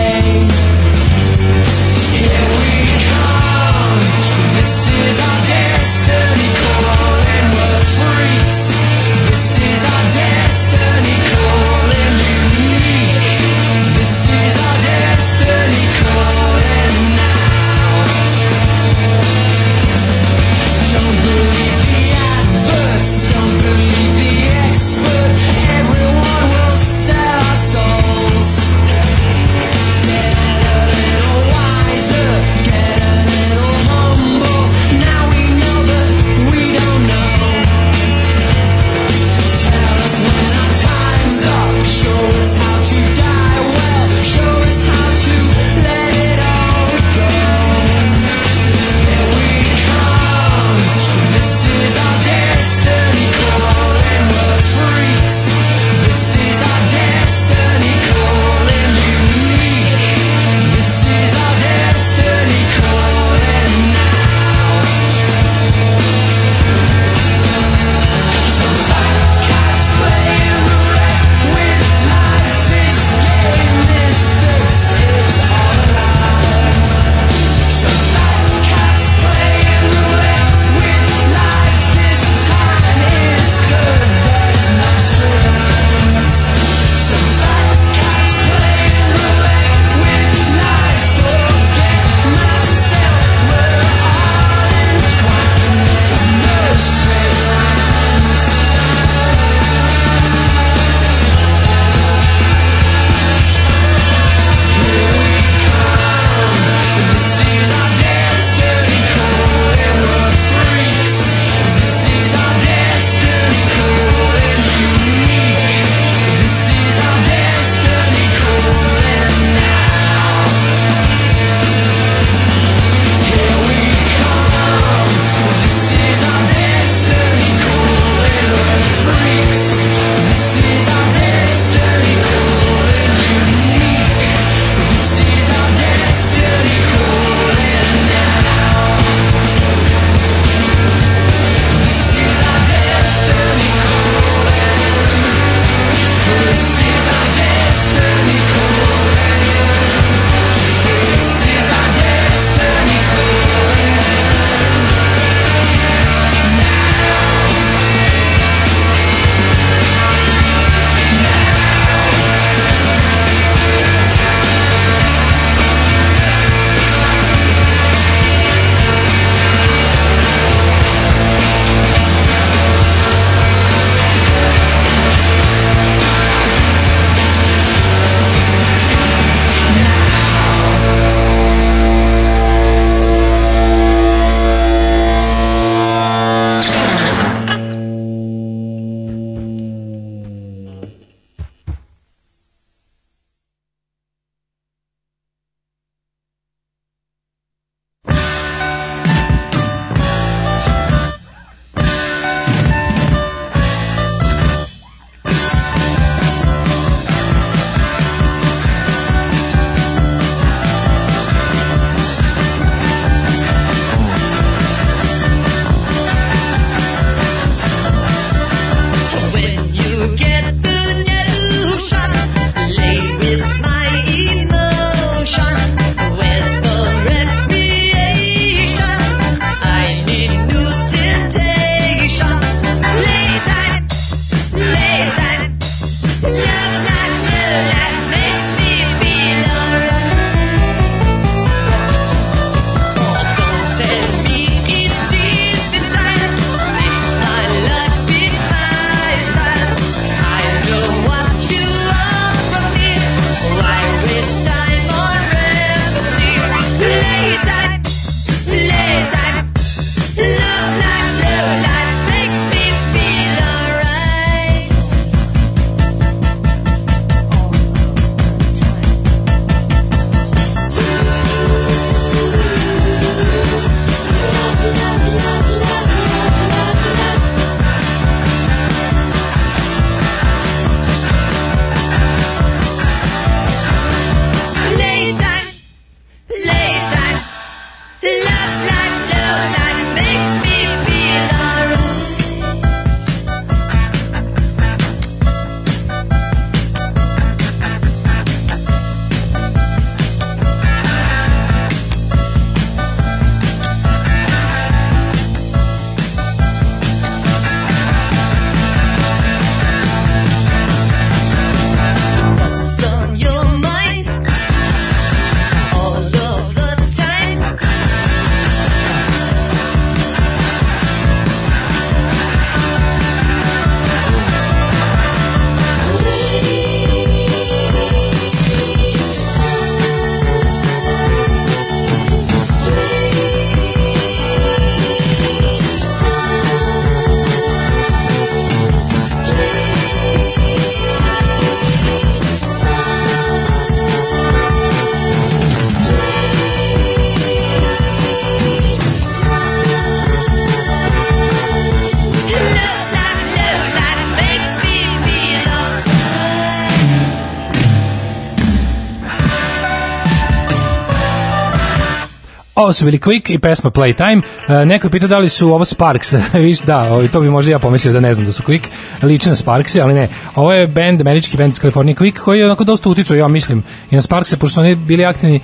[362.65, 364.23] Ovo su bili Quick i pesma Playtime.
[364.49, 366.15] Uh, neko je pitao da li su ovo Sparks.
[366.67, 368.63] Da, ovaj, to bi možda ja pomislio da ne znam da su Quick.
[369.03, 370.09] Lično Sparks, ali ne.
[370.35, 373.63] Ovo je band, američki band iz Kalifornije Quick, koji je onako dosta uticao, ja mislim,
[373.91, 375.41] i na Sparkse, pošto su oni bili aktivni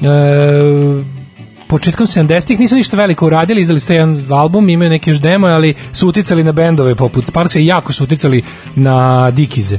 [0.00, 1.13] uh,
[1.68, 5.74] početkom 70-ih nisu ništa veliko uradili, izdali ste jedan album, imaju neki još demo, ali
[5.92, 8.42] su uticali na bendove poput Sparksa i jako su uticali
[8.74, 9.78] na Dikize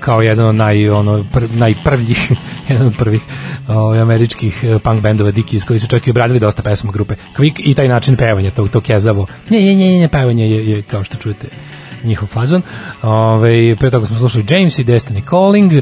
[0.00, 2.32] kao jedan od naj, ono, pr, najprvljih,
[2.68, 3.22] jedan od prvih
[3.68, 7.54] ovaj, američkih uh, punk bendova Dickies koji su čak i obradili dosta pesama grupe Quick
[7.64, 9.26] i taj način pevanja, to, to kezavo.
[9.50, 11.48] Nje, nje, nje, nje, pevanje je, je, kao što čujete,
[12.04, 12.62] njihov fazon.
[13.02, 15.72] Ove, pre toga smo slušali James i Destiny Calling.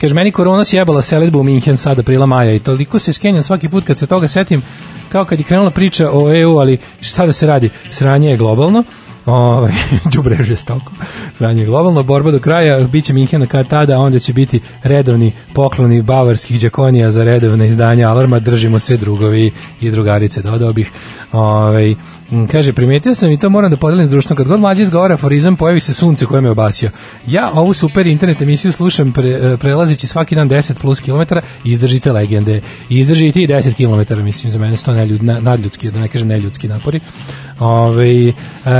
[0.00, 3.68] Kaže, meni korona sjebala selitbu u Minhen sad aprila maja i toliko se skenjam svaki
[3.68, 4.62] put kad se toga setim,
[5.08, 7.70] kao kad je krenula priča o EU, ali šta da se radi?
[7.90, 8.84] Sranje je globalno,
[9.26, 9.72] ovaj
[10.38, 10.92] je žestoko.
[11.34, 16.02] Sranje je globalno, borba do kraja, biće Minhena kad tada, onda će biti redovni pokloni
[16.02, 20.90] bavarskih đakonija za redovne izdanja Alarma, držimo se drugovi i drugarice, dodao bih.
[21.32, 21.94] Ovaj
[22.50, 24.36] Kaže, primetio sam i to moram da podelim s društvom.
[24.36, 26.90] Kad god mlađi izgovara aforizam, pojavi se sunce koje me obasio.
[27.26, 32.60] Ja ovu super internet emisiju slušam pre, prelazići svaki dan 10 plus kilometara izdržite legende.
[32.88, 36.68] Izdržite i 10 kilometara, mislim, za mene su to neljud, nadljudski, da ne kažem neljudski
[36.68, 37.00] napori.
[37.58, 38.32] Ove,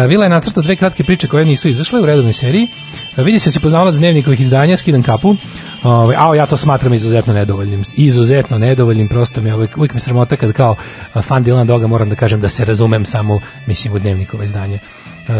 [0.08, 2.68] Vila je nacrtao dve kratke priče koje nisu izašle u redovnoj seriji.
[3.16, 5.36] Vidi se da se poznavalac dnevnikovih izdanja, skidam kapu.
[5.82, 7.82] Ove, a ja to smatram izuzetno nedovoljnim.
[7.96, 10.76] Izuzetno nedovoljnim, prosto mi uvijek, uvijek mi sramota kad kao
[11.22, 14.74] fan Dilana Doga moram da kažem da se razumem samo, mislim, u dnevnikove izdanje.
[14.76, 15.32] E,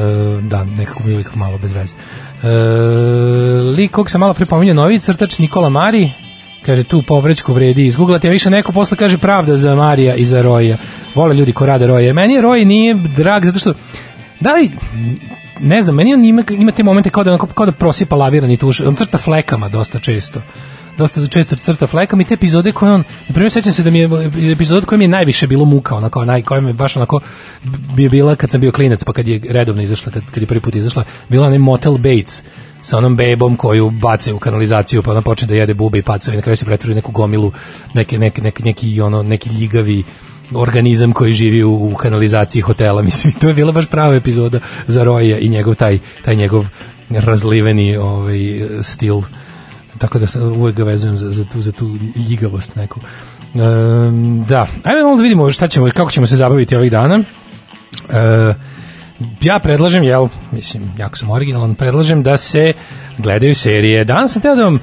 [0.43, 1.95] da, nekako mi uvijek malo bez veze.
[2.43, 2.49] E,
[3.77, 6.11] lik kog sam malo pripominjao, novi crtač Nikola Mari,
[6.67, 10.43] kaže tu povrećku vredi izguglati, a više neko posle kaže pravda za Marija i za
[10.43, 10.77] Roja.
[11.15, 12.13] Vole ljudi ko rade Roje.
[12.13, 13.75] Meni Roj nije drag zato što
[14.41, 14.71] da li
[15.61, 18.57] ne znam, meni on ima, ima te momente kao da, onako, kao da prosipa lavirani
[18.57, 20.43] tuš, on crta flekama dosta često.
[20.99, 23.99] Dosta često crta flekama i te epizode koje on, na primjer sećam se da mi
[23.99, 24.09] je
[24.53, 27.21] epizod koja mi je najviše bilo muka, onako, naj, koja mi je baš onako
[27.95, 30.61] bi bila kad sam bio klinac, pa kad je redovno izašla, kad, kad je prvi
[30.61, 32.43] put izašla, bila onaj Motel Bates,
[32.83, 36.35] sa onom bebom koju bace u kanalizaciju pa ona počne da jede bube i pacove
[36.35, 37.53] i na kraju se pretvori neku gomilu
[37.95, 40.05] neke, neke, neke, neki, ono, neki ljigavi
[40.55, 45.05] organizam koji živi u, u kanalizaciji hotela mislim to je bila baš prava epizoda za
[45.05, 46.67] Roja i njegov taj taj njegov
[47.11, 48.39] razliveni ovaj
[48.83, 49.23] stil
[49.99, 53.01] tako da se uvek ga vezujem za, za, tu, za tu ljigavost neku.
[53.55, 57.19] Um, da, ajde malo da vidimo šta ćemo, kako ćemo se zabaviti ovih dana.
[57.19, 58.57] Uh,
[59.43, 62.73] ja predlažem, jel, mislim, jako sam originalan, predlažem da se
[63.19, 64.05] gledaju serije.
[64.05, 64.79] Danas sam teo da vam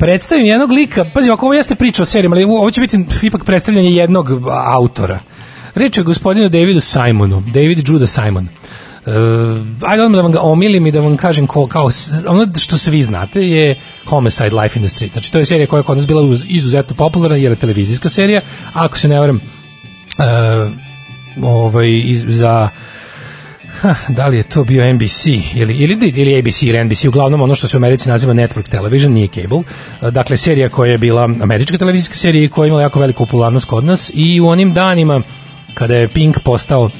[0.00, 3.44] predstavim jednog lika, pazi, ako ovo jeste priča o serijama, ali ovo će biti ipak
[3.44, 4.30] predstavljanje jednog
[4.64, 5.20] autora.
[5.74, 8.48] Reč je gospodinu Davidu Simonu, David Judah Simon.
[9.06, 9.12] Uh,
[9.82, 11.90] ajde odmah da vam ga omilim i da vam kažem ko, kao,
[12.28, 15.12] ono što svi znate je Homicide Life in the Street.
[15.12, 18.40] Znači, to je serija koja je kod nas bila izuzetno popularna jer je televizijska serija,
[18.74, 22.68] a ako se ne varam uh, ovaj, za
[23.80, 27.54] Ha, da li je to bio NBC ili, ili, ili ABC ili NBC, uglavnom ono
[27.54, 29.62] što se u Americi naziva Network Television, nije cable.
[30.10, 33.66] Dakle, serija koja je bila američka televizijska serija i koja je imala jako veliku popularnost
[33.66, 35.22] kod nas i u onim danima
[35.74, 36.90] kada je Pink postao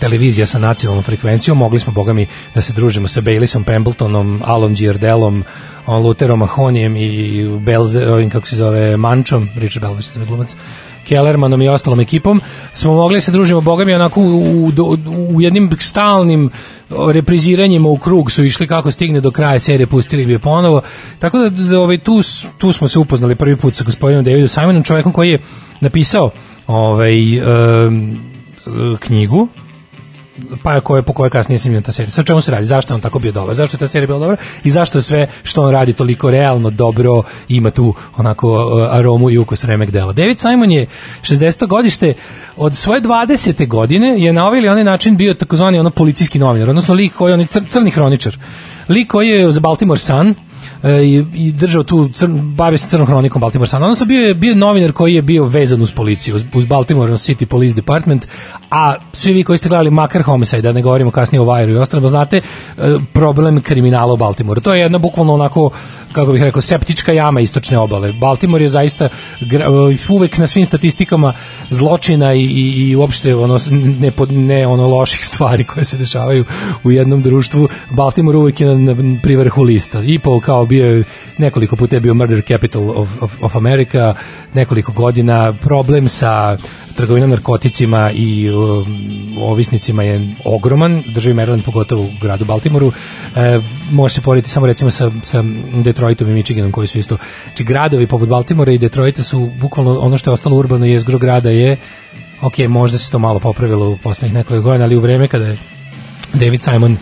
[0.00, 4.74] televizija sa nacionalnom frekvencijom, mogli smo, boga mi, da se družimo sa Baylisom Pembletonom, Alom
[4.74, 5.44] Giardelom,
[5.86, 10.56] Luterom Mahonijem i Belze, ovim, kako se zove, Mančom, Richard Belzer, što se glumac,
[11.04, 12.40] Kellermanom i ostalom ekipom,
[12.74, 14.96] smo mogli se družimo, boga mi, onako u, u,
[15.34, 16.50] u jednim stalnim
[17.12, 20.82] repriziranjima u krug su išli kako stigne do kraja serije, pustili bi je ponovo.
[21.18, 22.20] Tako da, da ovaj, tu,
[22.58, 25.42] tu smo se upoznali prvi put sa gospodinom Davidom Simonom, čovjekom koji je
[25.80, 26.30] napisao
[26.66, 28.18] ovaj, um,
[29.00, 29.48] knjigu
[30.62, 32.10] pa koje po kojoj kasnije snimljena ta serija.
[32.10, 32.66] Sa čemu se radi?
[32.66, 33.54] Zašto je on tako bio dobar?
[33.54, 34.36] Zašto je ta serija bila dobra?
[34.64, 39.38] I zašto sve što on radi toliko realno dobro ima tu onako uh, aromu i
[39.38, 40.12] ukus remek dela.
[40.12, 40.86] David Simon je
[41.22, 41.66] 60.
[41.66, 42.14] godište
[42.56, 43.68] od svoje 20.
[43.68, 47.30] godine je na ovaj ili onaj način bio takozvani ono policijski novinar, odnosno lik koji
[47.30, 48.38] je on cr crni hroničar.
[48.88, 50.34] Lik koji je za Baltimore Sun
[50.84, 52.26] i, i držao tu cr,
[52.56, 53.82] bavio se crnom hronikom Baltimore Sun.
[53.82, 57.74] Odnosno bio je bio novinar koji je bio vezan uz policiju, uz, Baltimore City Police
[57.74, 58.26] Department,
[58.70, 61.76] a svi vi koji ste gledali makar Homicide, da ne govorimo kasnije o Vajru i
[61.76, 62.40] ostalima, znate
[63.12, 64.60] problem kriminala u Baltimore.
[64.60, 65.70] To je jedna bukvalno onako,
[66.12, 68.12] kako bih rekao, septička jama istočne obale.
[68.12, 69.08] Baltimore je zaista
[70.08, 71.32] uvek na svim statistikama
[71.70, 73.60] zločina i, i, i uopšte ono,
[74.00, 76.44] ne, ne ono loših stvari koje se dešavaju
[76.84, 77.68] u jednom društvu.
[77.90, 80.02] Baltimore uvek je na, na privrhu lista.
[80.02, 81.04] I po kao bio je
[81.38, 84.14] nekoliko puta je bio murder capital of, of, of America,
[84.54, 86.56] nekoliko godina problem sa
[86.96, 92.92] trgovinom narkoticima i um, ovisnicima je ogroman, državi Maryland pogotovo u gradu Baltimoru.
[93.36, 93.60] E,
[93.90, 95.44] može se porediti samo recimo sa, sa
[95.84, 100.18] Detroitom i Michiganom koji su isto, znači gradovi poput Baltimora i Detroita su bukvalno ono
[100.18, 101.76] što je ostalo urbano jezgro grada je
[102.42, 105.58] ok, možda se to malo popravilo u poslednjih nekoliko godina, ali u vreme kada je
[106.32, 106.96] David Simon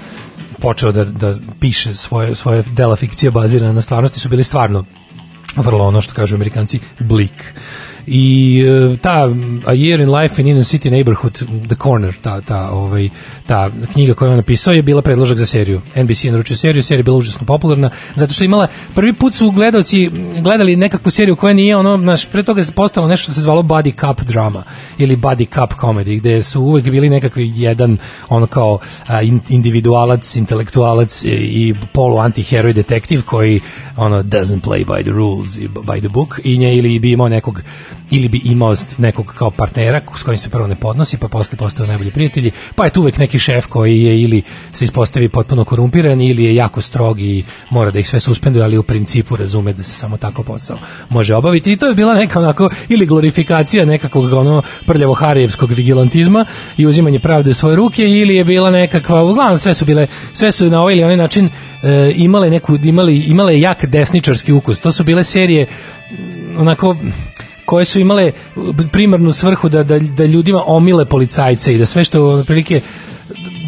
[0.62, 4.84] počeo da, da piše svoje, svoje dela fikcije bazirane na stvarnosti su bili stvarno
[5.56, 7.54] vrlo ono što kažu amerikanci blik
[8.06, 8.58] i
[8.92, 9.30] e, ta
[9.66, 11.32] A Year in Life in Inner City Neighborhood
[11.68, 13.08] The Corner ta, ta, ovaj,
[13.46, 15.80] ta knjiga koju je on napisao je bila predložak za seriju.
[15.96, 19.34] NBC je naručio seriju, serija je bila užasno popularna zato što je imala, prvi put
[19.34, 23.32] su gledalci gledali nekakvu seriju koja nije ono, naš, pre toga je postalo nešto što
[23.32, 24.62] se zvalo body cup drama
[24.98, 27.98] ili body cup comedy gde su uvek bili nekakvi jedan
[28.28, 33.60] ono kao a, in- individualac, intelektualac i, polu antiheroj detektiv koji
[33.96, 37.62] ono doesn't play by the rules by the book i nje ili bi imao nekog
[38.12, 41.86] ili bi imao nekog kao partnera s kojim se prvo ne podnosi, pa posle postaju
[41.86, 44.42] najbolji prijatelji, pa je tu uvek neki šef koji je ili
[44.72, 48.78] se ispostavi potpuno korumpiran ili je jako strog i mora da ih sve suspenduje, ali
[48.78, 52.38] u principu razume da se samo tako posao može obaviti i to je bila neka
[52.38, 56.44] onako ili glorifikacija nekakvog ono prljavo harijevskog vigilantizma
[56.76, 60.52] i uzimanje pravde u svoje ruke ili je bila nekakva, uglavnom sve su bile sve
[60.52, 61.48] su na ovaj ili onaj način
[61.82, 64.80] e, imale neku imali imale jak desničarski ukus.
[64.80, 65.66] To su bile serije
[66.58, 66.96] onako
[67.72, 68.32] koje su imale
[68.92, 72.80] primarnu svrhu da, da, da ljudima omile policajce i da sve što otprilike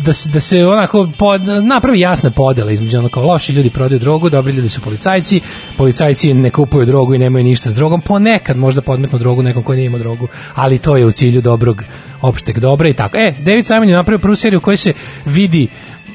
[0.05, 4.31] da se, da se onako pod, napravi jasna podela između onako loši ljudi prodaju drogu,
[4.31, 5.41] dobri ljudi su policajci,
[5.77, 9.75] policajci ne kupuju drogu i nemaju ništa s drogom, ponekad možda podmetnu drogu nekom ko
[9.75, 11.83] nije ima drogu, ali to je u cilju dobrog
[12.23, 13.17] opšteg dobra i tako.
[13.17, 14.93] E, David Simon je napravio prvu seriju u kojoj se
[15.25, 15.69] vidi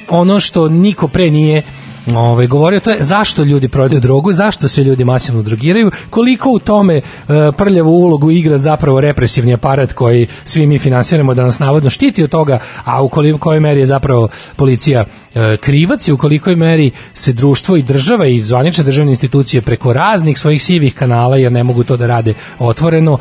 [0.08, 1.62] ono što niko pre nije
[2.06, 6.58] ovaj govorio to je zašto ljudi prodaju drogu, zašto se ljudi masivno drogiraju, koliko u
[6.58, 7.02] tome e,
[7.56, 12.30] prljavu ulogu igra zapravo represivni aparat koji svi mi finansiramo da nas navodno štiti od
[12.30, 15.04] toga, a u kojoj meri je zapravo policija
[15.60, 20.38] krivac i u kolikoj meri se društvo i država i zvanične državne institucije preko raznih
[20.38, 23.18] svojih sivih kanala jer ne mogu to da rade otvoreno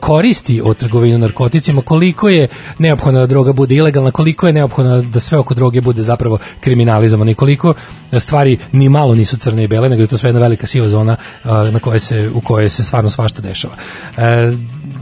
[0.00, 1.82] koristi od trgovinu narkoticima.
[1.82, 6.02] Koliko je neophodno da droga bude ilegalna koliko je neophodno da sve oko droge bude
[6.02, 7.74] zapravo kriminalizovano i koliko
[8.18, 11.16] stvari ni malo nisu crne i bele nego je to sve jedna velika siva zona
[11.44, 13.74] a, na kojoj se u kojoj se stvarno svašta dešava.
[14.16, 14.52] E,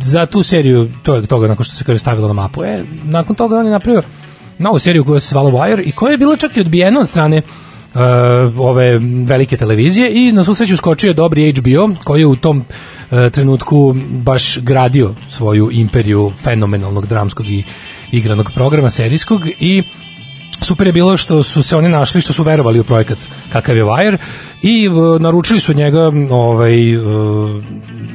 [0.00, 2.64] za tu seriju to je toga nakon što se kaže stavilo na mapu.
[2.64, 4.02] E, nakon toga on je napravio
[4.58, 7.42] novu seriju koja se zvala Wire i koja je bila čak i odbijena od strane
[7.94, 8.00] uh,
[8.58, 12.58] ove velike televizije i na svu sreću skočio je dobri HBO koji je u tom
[12.58, 17.62] uh, trenutku baš gradio svoju imperiju fenomenalnog dramskog i
[18.12, 19.82] igranog programa serijskog i
[20.60, 23.18] super je bilo što su se oni našli, što su verovali u projekat
[23.52, 24.16] kakav je Wire
[24.62, 27.04] i uh, naručili su njega ovaj, uh,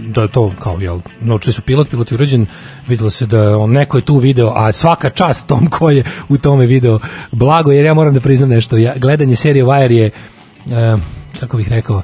[0.09, 2.45] da to kao, jel, naručili su pilot, pilot je urađen,
[2.87, 6.37] videlo se da on neko je tu video, a svaka čast tom ko je u
[6.37, 6.99] tome video.
[7.31, 10.11] Blago, jer ja moram da priznam nešto, ja, gledanje serije Wire je,
[10.65, 11.01] uh,
[11.39, 12.01] kako bih rekao,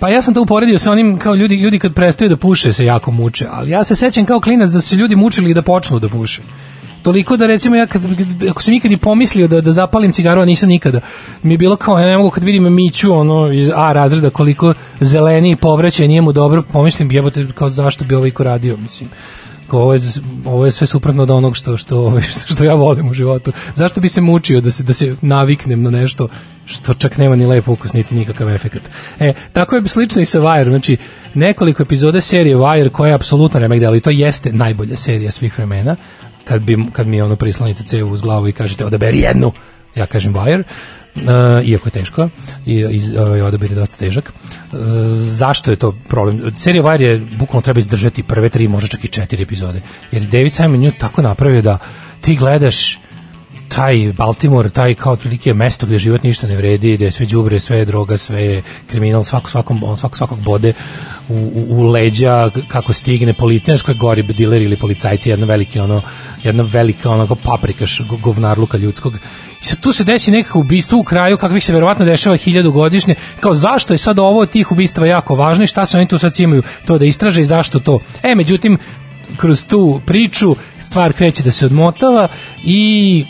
[0.00, 2.84] Pa ja sam to uporedio sa onim kao ljudi ljudi kad prestaju da puše se
[2.84, 5.98] jako muče, ali ja se sećam kao klinac da su se ljudi mučili da počnu
[5.98, 6.42] da puše
[7.02, 8.02] toliko da recimo ja kad,
[8.50, 11.00] ako sam ikad i pomislio da, da zapalim cigaru, a nisam nikada,
[11.42, 14.74] mi je bilo kao, ja ne mogu kad vidim Miću ono, iz A razreda koliko
[15.00, 19.10] zeleni povraća nije mu dobro, pomislim jebote kao zašto bi ovaj ko radio, mislim
[19.78, 20.00] ovo je,
[20.44, 22.20] ovo je sve suprotno od onog što, što,
[22.54, 23.52] što ja volim u životu.
[23.74, 26.28] Zašto bi se mučio da se, da se naviknem na nešto
[26.64, 28.82] što čak nema ni lep ukus, niti nikakav efekat.
[29.20, 30.96] E, tako je slično i sa Wire, znači
[31.34, 35.58] nekoliko epizoda serije Wire koja je apsolutno remek delo i to jeste najbolja serija svih
[35.58, 35.96] vremena,
[36.44, 39.52] kad, bi, kad mi ono prislonite cevu uz glavu i kažete odaberi jednu,
[39.94, 40.62] ja kažem Wire,
[41.14, 42.28] Uh, iako je teško
[42.66, 44.32] i, i ovaj odabir je dosta težak.
[44.72, 44.78] Uh,
[45.14, 46.56] zašto je to problem?
[46.56, 49.82] Serija Wire je bukvalno treba izdržati prve tri, možda čak i četiri epizode.
[50.12, 51.78] Jer David Simon nju tako napravio da
[52.20, 52.98] ti gledaš
[53.68, 57.60] taj Baltimore, taj kao otprilike mesto gde život ništa ne vredi, gde je sve đubre,
[57.60, 60.72] sve je droga, sve je kriminal, svako svakom on svako svakog bode
[61.28, 66.02] u, u, u leđa kako stigne policijska gori dileri ili policajci, jedna veliki ono
[66.44, 67.84] jedna velika onako paprika
[68.22, 69.14] govnarluka ljudskog.
[69.62, 73.14] I sad tu se desi nekako ubistvo u kraju kakvih se verovatno dešava hiljadu godišnje.
[73.40, 76.40] Kao zašto je sad ovo tih ubistva jako važno i šta se oni tu sad
[76.40, 78.00] imaju to da istraže i zašto to.
[78.22, 78.78] E, međutim,
[79.36, 82.28] kroz tu priču stvar kreće da se odmotava
[82.64, 83.24] i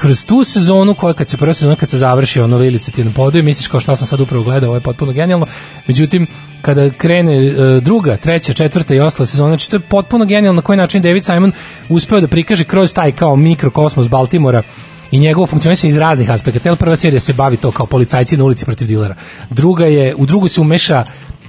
[0.00, 3.10] kroz tu sezonu koja kad se prva sezona kad se završi ono Lilica ti na
[3.10, 5.46] podu i misliš kao šta sam sad upravo gledao, ovo je potpuno genijalno.
[5.86, 6.26] Međutim,
[6.62, 10.62] kada krene e, druga, treća, četvrta i ostala sezona, znači to je potpuno genijalno na
[10.62, 11.52] koji način David Simon
[11.88, 14.62] uspeo da prikaže kroz taj kao mikrokosmos Baltimora
[15.10, 16.68] i njegovo funkcionisanje iz raznih aspekata.
[16.68, 19.14] Jel prva serija se bavi to kao policajci na ulici protiv dilera.
[19.50, 21.04] Druga je, u drugu se umeša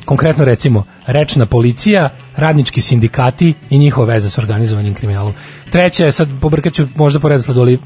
[0.05, 5.33] konkretno recimo rečna policija, radnički sindikati i njihova veza s organizovanim kriminalom.
[5.69, 7.79] Treća je, sad pobrkaću možda po redosledu, ali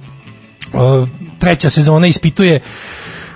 [1.39, 2.59] treća sezona ispituje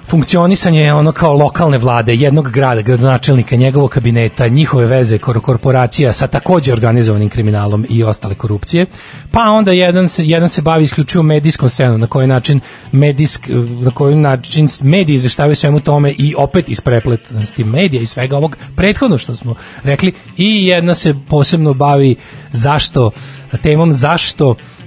[0.10, 6.28] funkcionisanje ono kao lokalne vlade, jednog grada, gradonačelnika, njegovog kabineta, njihove veze kor korporacija sa
[6.28, 8.86] takođe organizovanim kriminalom i ostale korupcije.
[9.32, 12.60] Pa onda jedan se, jedan se bavi isključivo medijskom scenom, na koji način
[12.92, 13.48] medijsk,
[13.82, 19.18] na koji način mediji izveštavaju svemu tome i opet isprepletnosti medija i svega ovog prethodno
[19.18, 22.16] što smo rekli i jedna se posebno bavi
[22.52, 23.12] zašto
[23.64, 24.79] temom zašto e,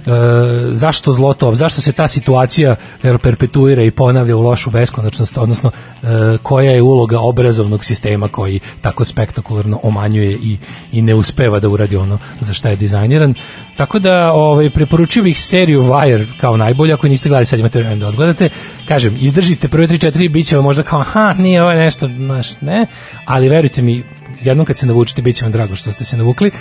[0.71, 6.07] zašto zloto, zašto se ta situacija jel, perpetuira i ponavlja u lošu beskonačnost, odnosno e,
[6.43, 10.57] koja je uloga obrazovnog sistema koji tako spektakularno omanjuje i,
[10.91, 13.33] i ne uspeva da uradi ono za šta je dizajniran.
[13.77, 17.99] Tako da ovaj, preporučio bih seriju Wire kao najbolja, ako niste gledali sad imate vremena
[17.99, 18.49] da odgledate.
[18.87, 22.85] Kažem, izdržite prve 3-4, bit će vam možda kao, aha, nije ovo nešto, znaš, ne,
[23.25, 24.03] ali verujte mi,
[24.41, 26.51] jednom kad se navučite, bit će vam drago što ste se navukli.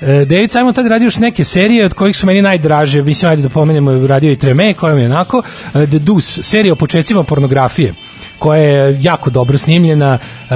[0.00, 3.42] E, David Simon tad radio još neke serije od kojih su meni najdraže, mislim ajde
[3.42, 5.42] da pomenemo, radio i Treme, koja mi je onako,
[5.74, 7.94] e, The Deuce, serija o početcima pornografije,
[8.38, 10.18] koja je jako dobro snimljena,
[10.50, 10.54] e,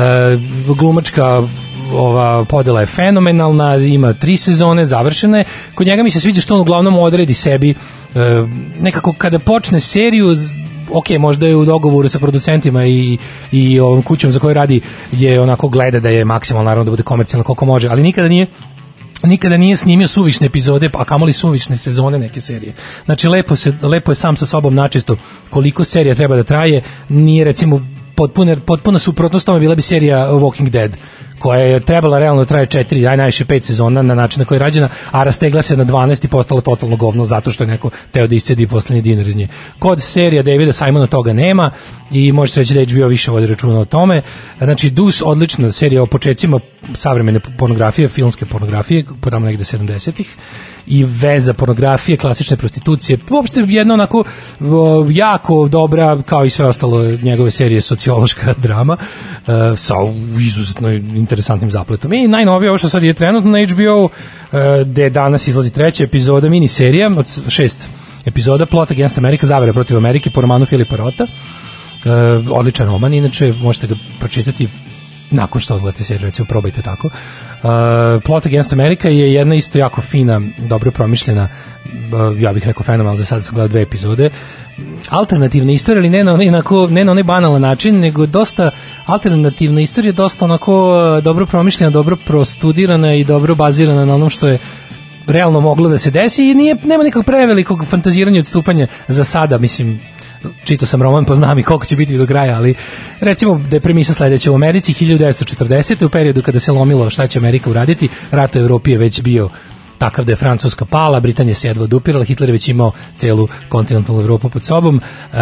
[0.78, 1.42] glumačka
[1.94, 5.38] ova podela je fenomenalna, ima tri sezone, završene.
[5.38, 5.44] je.
[5.74, 7.74] Kod njega mi se sviđa što on uglavnom odredi sebi
[8.80, 10.34] nekako kada počne seriju
[10.92, 13.18] ok, možda je u dogovoru sa producentima i,
[13.52, 14.80] i ovom kućom za koju radi
[15.12, 18.46] je onako gleda da je maksimalno naravno da bude komercijalno koliko može, ali nikada nije
[19.22, 22.74] nikada nije snimio suvišne epizode, a kamoli suvišne sezone neke serije.
[23.04, 25.16] Znači lepo se lepo je sam sa sobom načisto
[25.50, 30.68] koliko serija treba da traje, nije recimo potpuno potpuno suprotnost tome bila bi serija Walking
[30.68, 30.96] Dead
[31.42, 34.56] koja je trebala realno da traje 4, aj najviše 5 sezona na način na koji
[34.56, 37.90] je rađena, a rastegla se na 12 i postala totalno govno zato što je neko
[38.12, 39.48] teo da iscedi poslednji dinar iz nje.
[39.78, 41.70] Kod serija Davida Simona toga nema
[42.10, 44.22] i može se reći da HBO više vodi računa o tome.
[44.58, 46.60] Znači, Dus, odlična serija o početcima
[46.94, 50.36] savremene pornografije, filmske pornografije, podamo negde 70-ih
[50.86, 54.24] i veza pornografije, klasične prostitucije, uopšte jedna onako
[55.10, 59.94] jako dobra, kao i sve ostalo njegove serije, sociološka drama e, sa
[60.40, 62.12] izuzetno interesantnim zapletom.
[62.12, 64.08] I najnovije ovo što sad je trenutno na HBO,
[64.52, 67.88] e, gde danas izlazi treća epizoda miniserija od šest
[68.26, 71.24] epizoda Plot Against America, zavere protiv Amerike po romanu Filipa Rota.
[71.24, 72.10] E,
[72.50, 74.68] odličan roman, inače možete ga pročitati
[75.32, 77.06] nakon što odgledate seriju, recimo probajte tako.
[77.06, 77.12] Uh,
[78.24, 81.48] Plot Against America je jedna isto jako fina, dobro promišljena,
[81.84, 84.30] uh, ja bih rekao fenomenal, za sad sam gledao dve epizode,
[85.08, 88.70] alternativna istorija, ali ne na onaj, onako, ne na onaj banalan način, nego dosta
[89.06, 94.48] alternativna istorija, dosta onako uh, dobro promišljena, dobro prostudirana i dobro bazirana na onom što
[94.48, 94.58] je
[95.26, 100.00] realno moglo da se desi i nije, nema nekog prevelikog fantaziranja odstupanja za sada, mislim,
[100.64, 102.74] čitao sam roman, pa znam i koliko će biti do kraja, ali
[103.20, 106.04] recimo da je premisa sledeća u Americi 1940.
[106.04, 109.50] u periodu kada se lomilo šta će Amerika uraditi, rat u Evropi je već bio
[110.02, 114.22] takav da je Francuska pala, Britanija se jedva odupirala, Hitler je već imao celu kontinentalnu
[114.22, 115.00] Evropu pod sobom.
[115.00, 115.36] E,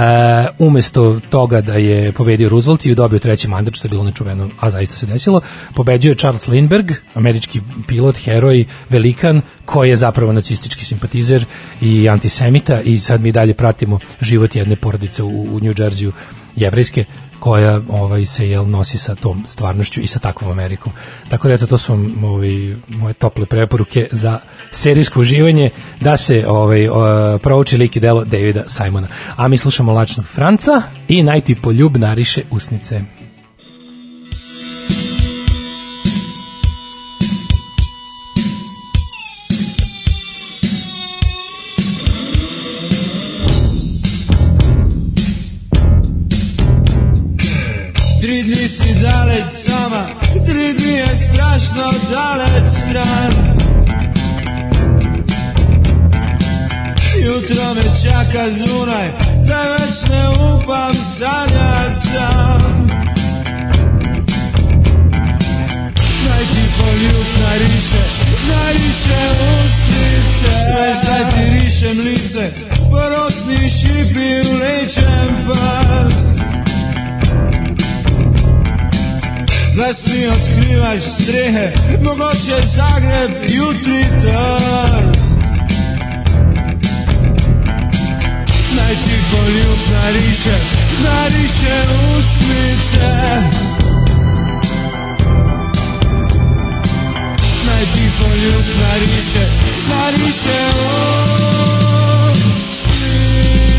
[0.58, 4.70] umesto toga da je pobedio Roosevelt i dobio treći mandat, što je bilo nečuveno, a
[4.70, 5.40] zaista se desilo,
[5.74, 11.44] pobeđuje Charles Lindbergh, američki pilot, heroj, velikan, koji je zapravo nacistički simpatizer
[11.80, 16.12] i antisemita i sad mi dalje pratimo život jedne porodice u, u New Jerseyu
[16.56, 17.04] jevrejske
[17.40, 20.92] koja ovaj se jel nosi sa tom stvarnošću i sa takvom Amerikom.
[21.28, 25.70] Tako da eto to su ovaj moje tople preporuke za serijsko uživanje
[26.00, 26.94] da se ovaj uh,
[27.42, 29.08] prouči lik i delo Davida Simona.
[29.36, 33.19] A mi slušamo Lačnog Franca i najti poljub nariše usnice.
[51.40, 53.32] Strašno daleć stran.
[57.24, 59.08] Jutro me čaka zunaj,
[59.48, 62.88] da već ne upam sanjat sam.
[66.26, 68.04] Daj ti poljub nariše,
[68.48, 69.20] nariše
[69.64, 70.50] usnice
[71.06, 72.50] Daj ti rišem lice,
[72.90, 75.89] porosni šipi ulečem pas
[79.80, 81.72] Zles mi otkrivaš strehe,
[82.02, 85.38] mogoče Zagreb jutri trst.
[88.76, 90.56] Naj ti poljub nariše,
[91.02, 91.76] nariše
[92.18, 93.08] ustnice.
[97.66, 99.46] Naj ti poljub nariše,
[99.88, 100.60] nariše
[102.32, 103.69] ustnice.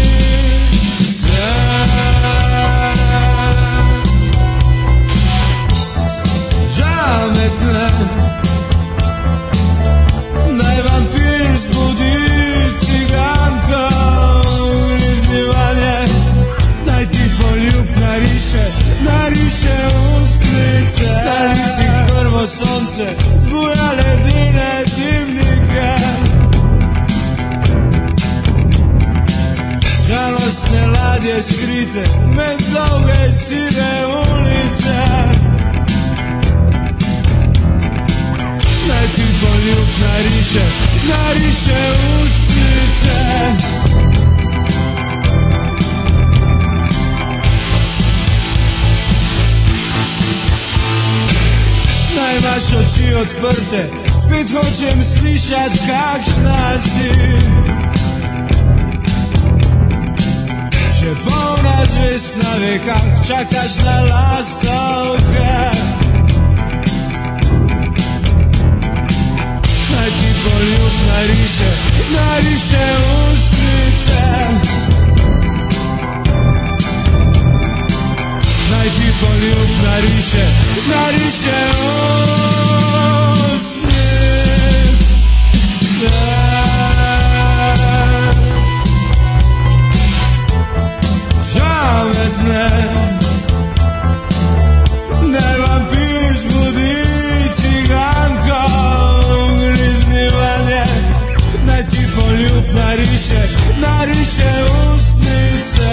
[7.11, 7.89] pametne.
[10.57, 12.15] Da je vampir zbudi
[12.79, 13.89] ciganka
[14.91, 15.97] Unižni valje
[16.85, 18.65] Daj ti poljub nariše
[19.01, 19.77] Nariše
[20.21, 21.05] usklice.
[21.21, 23.07] Stanici prvo sonce
[23.39, 25.91] Zbuja ledine dimnike.
[30.07, 32.05] Žalostne ladje skrite
[32.35, 35.01] Med dolge sive ulice.
[38.91, 40.65] Naj ti poljub nariše,
[41.09, 41.81] nariše
[42.23, 43.17] usnice
[52.15, 53.89] Naj imaš oči odprte,
[54.25, 57.11] spet hočem slišat kakšna si
[60.99, 64.01] Še polna zvest na veka, čakaš na
[70.43, 71.71] lastovke Naj ti poljub nariše,
[72.07, 72.85] nariše
[73.33, 74.21] ustnice
[78.71, 80.45] Naj ti poljub nariše,
[80.87, 81.59] nariše
[83.55, 84.11] ustnice
[91.53, 92.69] žametne
[95.21, 96.90] Ne vampir zbudi ciganko
[103.21, 104.51] miriše, nariše
[104.93, 105.91] usnice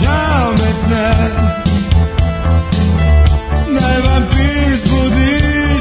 [0.00, 1.14] Žao me tne
[3.74, 5.40] Da vampir zbudi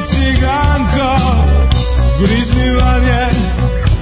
[0.09, 1.15] ciganko
[2.21, 3.29] Grizni vam je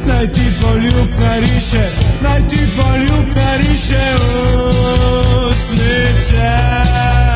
[0.06, 1.86] Naj ti poljub nariše
[2.22, 4.16] Naj ti poljub nariše
[5.50, 7.33] usnice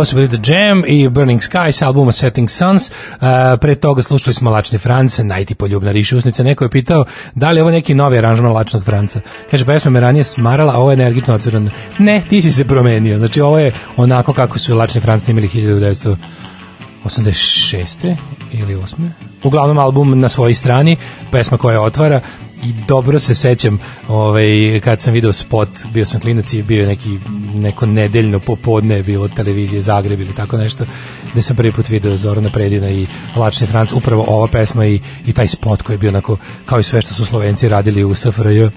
[0.00, 1.40] ovo su bili The Jam i Burning
[1.72, 2.90] sa albuma Setting Suns.
[2.90, 2.94] Uh,
[3.60, 6.42] pre toga slušali smo Lačni France, najti poljubna riši usnica.
[6.42, 9.20] Neko je pitao da li je ovo neki novi aranžman Lačnog Franca.
[9.50, 11.70] Kaže, pesma me ranije smarala, a ovo je energično otvoreno.
[11.98, 13.18] Ne, ti si se promenio.
[13.18, 18.16] Znači, ovo je onako kako su Lačni France snimili 1986.
[18.52, 19.10] ili 8.
[19.42, 20.96] Uglavnom album na svojoj strani,
[21.30, 22.20] pesma koja otvara
[22.64, 27.18] i dobro se sećam ovaj, kad sam video spot, bio sam klinac i bio neki,
[27.54, 30.84] neko nedeljno popodne je bilo televizije Zagreb ili tako nešto,
[31.32, 33.06] gde sam prvi put video Zorana Predina i
[33.36, 36.36] Lačni Franc, upravo ova pesma i, i taj spot koji je bio onako,
[36.66, 38.68] kao i sve što su Slovenci radili u SFRJ,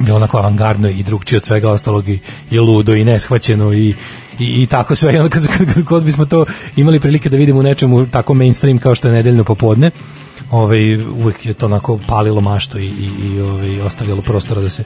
[0.00, 2.18] bilo onako avangardno i drugčije od svega ostalog i,
[2.50, 3.94] i ludo i neshvaćeno i,
[4.38, 5.14] i, i tako sve.
[5.14, 6.46] I onda kad, kad, kad, kad bismo to
[6.76, 9.90] imali prilike da vidimo u nečemu tako mainstream kao što je nedeljno popodne
[10.50, 14.84] ovaj uvek je to onako palilo maštu i i i ovaj ostavljalo prostora da se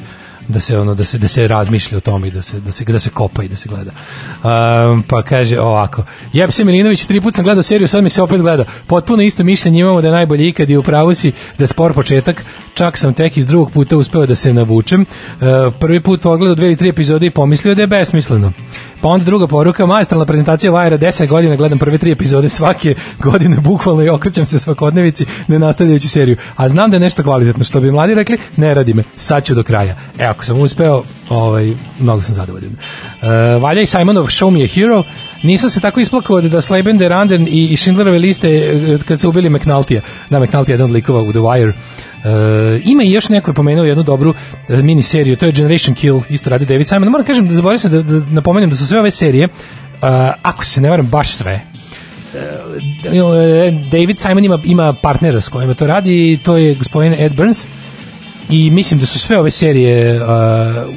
[0.49, 2.85] da se ono da se da se razmišlja o tome i da se da se
[2.85, 3.91] da se kopa i da se gleda.
[4.91, 6.05] Um, pa kaže ovako.
[6.33, 8.65] Jeb se Milinović tri puta sam gledao seriju, sad mi se opet gleda.
[8.87, 12.45] Potpuno isto mišljenje imamo da je najbolje ikad i u pravu si da spor početak.
[12.75, 15.01] Čak sam tek iz drugog puta uspeo da se navučem.
[15.41, 18.53] Uh, prvi put pogledao dve ili tri epizode i pomislio da je besmisleno.
[19.03, 23.57] Pa onda druga poruka, maestralna prezentacija Vajera, 10 godina gledam prve tri epizode svake godine,
[23.57, 26.37] bukvalno i okrećem se svakodnevici, ne nastavljajući seriju.
[26.57, 29.55] A znam da je nešto kvalitetno, što bi mladi rekli, ne radi me, sad ću
[29.55, 29.97] do kraja.
[30.19, 32.71] E, ako sam uspeo, ovaj, mnogo sam zadovoljan.
[32.71, 35.03] Uh, Valja i Simonov Show Me a Hero,
[35.43, 39.51] nisam se tako isplakao da Slebender, Randen i, i Schindlerove liste eh, kad su ubili
[39.51, 40.01] McNultija.
[40.31, 41.73] Da, McNulty je jedan od likova u The Wire.
[42.25, 45.95] Uh, ima i još neko je pomenuo jednu dobru uh, mini seriju, to je Generation
[45.95, 47.09] Kill, isto radi David Simon.
[47.09, 50.09] Moram kažem da zaboravim se da, da napomenem da su sve ove serije, uh,
[50.43, 51.61] ako se ne varam baš sve,
[52.35, 53.21] uh,
[53.91, 57.67] David Simon ima, ima partnera s kojima to radi, to je gospodin Ed Burns,
[58.51, 60.29] i mislim da su sve ove serije uh,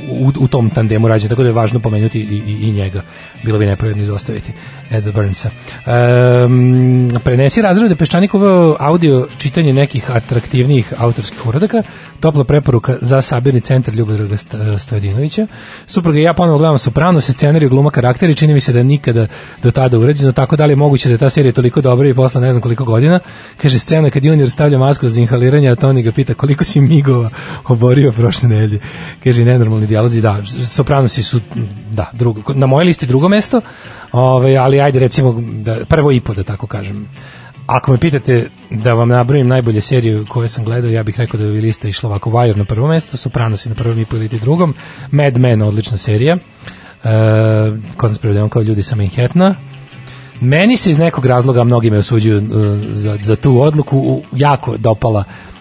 [0.10, 3.02] u, u tom tandemu rađene, tako da je važno pomenuti i, i, i njega.
[3.44, 4.52] Bilo bi nepravedno izostaviti
[4.92, 5.50] Eda Burnsa.
[5.86, 11.84] Um, prenesi razrede Peščanikovo audio čitanje nekih atraktivnijih autorskih uradaka,
[12.20, 14.38] topla preporuka za sabirni centar Ljubodraga
[14.78, 15.48] Stojadinovića.
[15.86, 19.28] Supruga i ja ponovo gledamo Soprano, se scenariju gluma karakteri, čini mi se da nikada
[19.64, 22.14] do tada urađeno, tako da li je moguće da je ta serija toliko dobra i
[22.14, 23.20] posla ne znam koliko godina.
[23.62, 27.30] Kaže, scena kad junior stavlja masku za inhaliranje, a Toni ga pita koliko si migova
[27.68, 28.80] oborio prošle nedelje.
[29.24, 31.40] Kaže, nenormalni dijalozi, da, Sopranosi su,
[31.92, 33.62] da, drugo, na mojoj listi drugo mesto,
[34.12, 37.08] ove, ali ajde recimo, da, prvo i po, da tako kažem.
[37.68, 41.46] Ako me pitate da vam nabrojim najbolje seriju koje sam gledao, ja bih rekao da
[41.46, 44.76] bi lista išla ovako Wire na prvo mesto, Sopranosi na prvom i po ili drugom,
[45.12, 46.40] Mad Men, odlična serija, e,
[47.98, 49.56] kod nas prevedemo kao ljudi sa Manhattana,
[50.42, 52.44] Meni se iz nekog razloga mnogi me osuđuju uh,
[52.92, 55.55] za, za tu odluku jako dopala uh,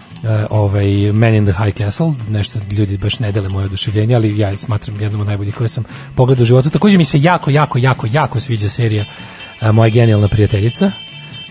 [0.51, 4.49] ovaj Man in the High Castle, nešto ljudi baš ne dele moje oduševljenje, ali ja
[4.49, 6.71] je smatram jednom od najboljih koje sam pogledao u životu.
[6.71, 9.05] Takođe mi se jako, jako, jako, jako sviđa serija
[9.63, 10.91] uh, Moja genijalna prijateljica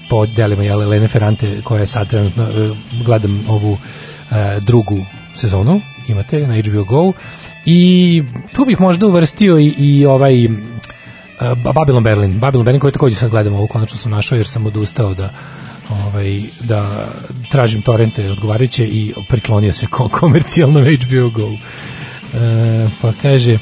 [0.09, 3.77] po delima Jele Lene Ferrante koja je sad trenutno uh, gledam ovu
[4.61, 5.05] drugu
[5.35, 7.13] sezonu imate na HBO Go
[7.65, 10.33] i tu bih možda uvrstio i, i ovaj
[11.39, 12.39] Babylon Berlin.
[12.39, 15.33] Babylon Berlin koji takođe sad gledam ovo konačno sam našao jer sam odustao da
[15.89, 17.07] ovaj da
[17.51, 21.49] tražim torrente odgovarajuće i priklonio se ko komercijalno HBO Go.
[22.33, 23.57] E, pa kaže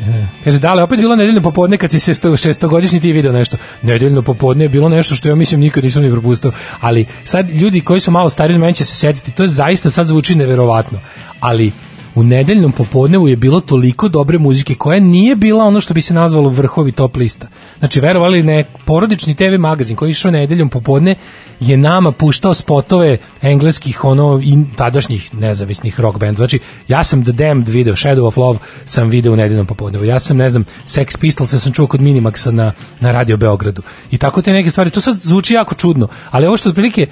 [0.00, 3.32] E, kaže, da li opet bilo nedeljno popodne kad si se sto, šestogodišnji ti video
[3.32, 3.56] nešto?
[3.82, 6.52] Nedeljno popodne je bilo nešto što ja mislim nikad nisam ni propustao.
[6.80, 10.06] Ali sad ljudi koji su malo stariji meni će se setiti, to je zaista sad
[10.06, 11.00] zvuči neverovatno.
[11.40, 11.72] Ali
[12.16, 16.14] u nedeljnom popodnevu je bilo toliko dobre muzike koja nije bila ono što bi se
[16.14, 17.48] nazvalo vrhovi top lista.
[17.78, 21.14] Znači, verovali ne, porodični TV magazin koji je išao nedeljom popodne
[21.60, 26.36] je nama puštao spotove engleskih ono i tadašnjih nezavisnih rock band.
[26.36, 26.58] Znači,
[26.88, 30.04] ja sam The Damned video, Shadow of Love sam video u nedeljnom popodnevu.
[30.04, 33.82] Ja sam, ne znam, Sex Pistols sam čuo kod Minimaxa na, na Radio Beogradu.
[34.10, 34.90] I tako te neke stvari.
[34.90, 37.06] To sad zvuči jako čudno, ali ovo što otprilike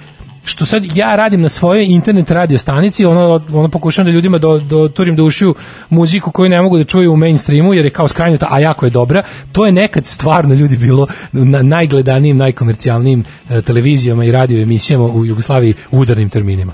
[0.44, 4.58] što sad ja radim na svojoj internet radio stanici, ono, ono pokušam da ljudima do,
[4.58, 5.54] do turim da ušiju
[5.90, 8.90] muziku koju ne mogu da čuju u mainstreamu, jer je kao skrajnuta, a jako je
[8.90, 9.22] dobra.
[9.52, 15.26] To je nekad stvarno ljudi bilo na najgledanijim, najkomercijalnijim e, televizijama i radio emisijama u
[15.26, 16.72] Jugoslaviji u udarnim terminima.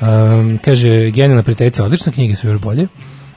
[0.00, 2.86] Um, kaže, genijalna prijateljica, odlična knjiga, sve još bolje.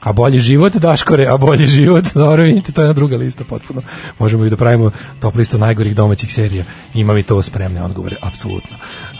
[0.00, 3.82] A bolji život, Daškore, a bolji život, dobro vidite, to je jedna druga lista potpuno.
[4.18, 4.90] Možemo i da pravimo
[5.20, 6.64] top listu najgorih domaćih serija.
[6.94, 8.76] Imam i to spremne odgovore, apsolutno.
[8.76, 9.18] Uh,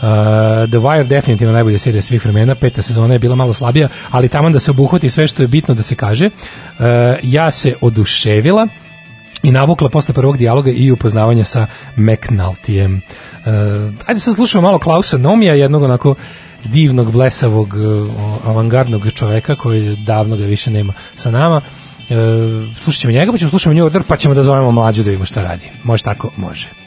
[0.69, 4.49] The Wire definitivno najbolja serija svih vremena, peta sezona je bila malo slabija, ali tamo
[4.49, 6.25] da se obuhvati sve što je bitno da se kaže.
[6.25, 6.85] Uh,
[7.23, 8.67] ja se oduševila,
[9.43, 11.67] i navukla posle prvog dijaloga i upoznavanja sa
[11.97, 12.95] McNultyjem.
[12.95, 16.15] Uh, ajde sad slušamo malo Klausa Nomija, jednog onako
[16.65, 18.11] divnog, blesavog, uh,
[18.45, 21.61] avangardnog čoveka koji davno ga više nema sa nama
[22.11, 25.09] E, slušat ćemo njega, pa ćemo slušati New Order, pa ćemo da zovemo mlađu da
[25.09, 25.69] vidimo šta radi.
[25.83, 26.31] Može tako?
[26.37, 26.80] Može.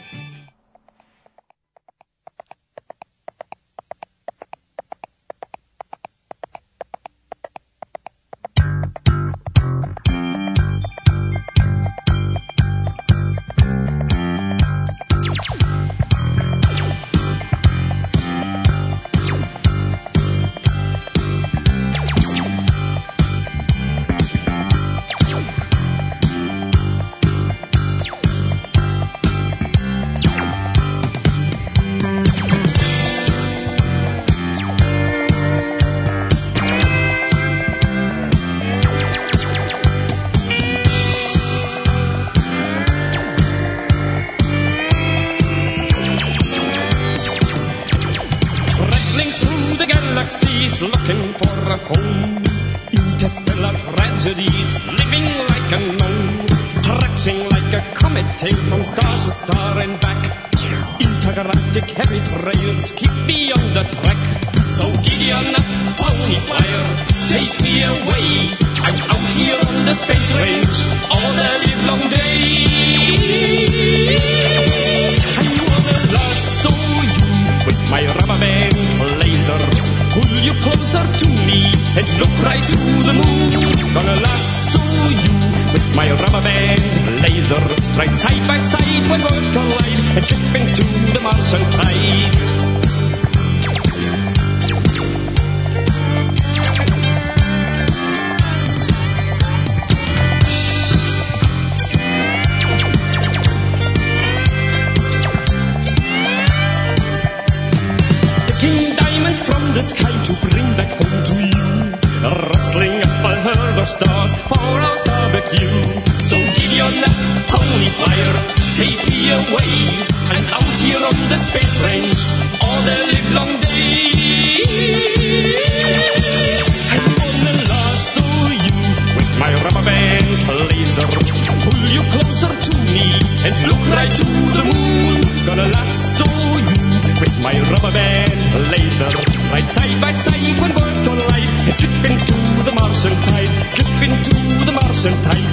[145.05, 145.44] The Martian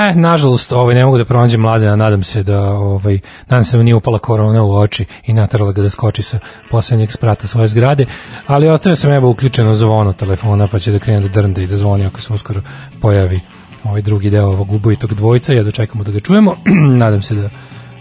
[0.00, 3.18] E, nažalost, ovaj, ne mogu da pronađem mladena, nadam se da, ovaj,
[3.48, 6.38] nadam se da nije upala korona u oči i natrala ga da skoči sa
[6.70, 8.06] poslednjeg sprata svoje zgrade,
[8.46, 11.76] ali ostavio sam evo uključeno zvono telefona, pa će da krene da drnda i da
[11.76, 12.60] zvoni ako se uskoro
[13.00, 13.40] pojavi
[13.84, 16.56] ovaj drugi deo ovog ubojitog dvojca, ja dočekamo da ga čujemo,
[17.02, 17.50] nadam se da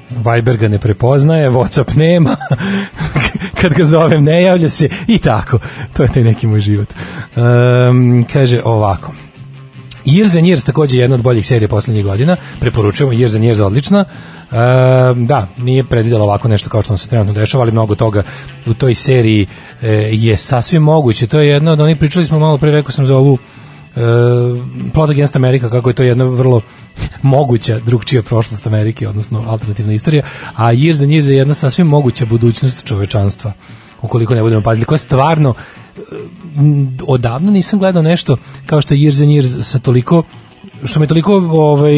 [0.10, 2.36] Viber ga ne prepoznaje, Whatsapp nema,
[3.62, 5.60] kad ga zovem ne javlja se i tako.
[5.94, 6.94] To je taj neki moj život.
[7.36, 9.12] Um, kaže ovako.
[10.10, 12.36] Years and Years takođe je jedna od boljih serija poslednjih godina.
[12.60, 14.00] Preporučujemo Years and Years odlična.
[14.00, 14.56] E,
[15.16, 18.24] da, nije predvidela ovako nešto kao što nam se trenutno dešava, ali mnogo toga
[18.66, 19.48] u toj seriji
[19.82, 21.28] e, je sasvim moguće.
[21.28, 23.38] To je jedno od onih, pričali smo malo pre, rekao sam za ovu
[23.96, 24.00] e,
[24.94, 26.62] Plot Against America, kako je to jedna vrlo
[27.22, 30.24] moguća drugčija prošlost Amerike, odnosno alternativna istorija,
[30.56, 33.54] a Years and Years je jedna sasvim moguća budućnost čovečanstva
[34.02, 35.54] ukoliko ne budemo pazili, koja stvarno
[37.08, 40.24] odavno nisam gledao nešto kao što je Years and Years sa toliko
[40.84, 41.96] što me toliko ovaj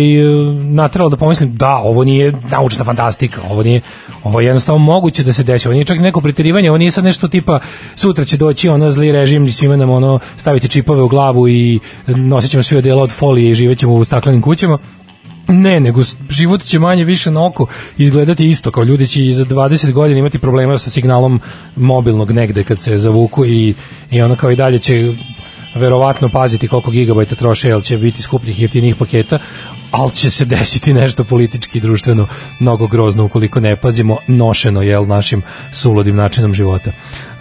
[0.64, 3.82] nateralo da pomislim da ovo nije naučna fantastika, ovo nije
[4.24, 5.68] ovo je jednostavno moguće da se desi.
[5.68, 7.60] Ovo nije čak neko preterivanje, ovo nije sad nešto tipa
[7.96, 11.80] sutra će doći ono zli režim i svima nam ono staviti čipove u glavu i
[12.08, 14.78] nosit ćemo svi odela od folije i živećemo u staklenim kućama.
[15.52, 17.68] Ne, nego život će manje više na oko
[17.98, 21.42] izgledati isto, kao ljudi će i za 20 godina imati problema sa signalom
[21.76, 23.74] mobilnog negde kad se zavuku i,
[24.12, 25.14] i ono kao i dalje će
[25.76, 29.40] verovatno paziti koliko gigabajta troše, jer će biti skupljih i jeftinih paketa,
[29.92, 32.28] ali će se desiti nešto politički i društveno
[32.60, 35.42] mnogo grozno ukoliko ne pazimo nošeno jel našim
[35.72, 36.92] suludim načinom života.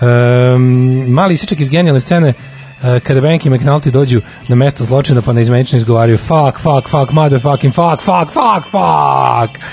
[0.00, 2.34] Um, mali isečak iz genijalne scene
[2.80, 7.74] kada Bank i McNulty dođu na mesto zločina pa neizmenično izgovaraju fuck, fuck, fuck, motherfucking
[7.74, 9.64] fuck, fuck, fuck, fuck.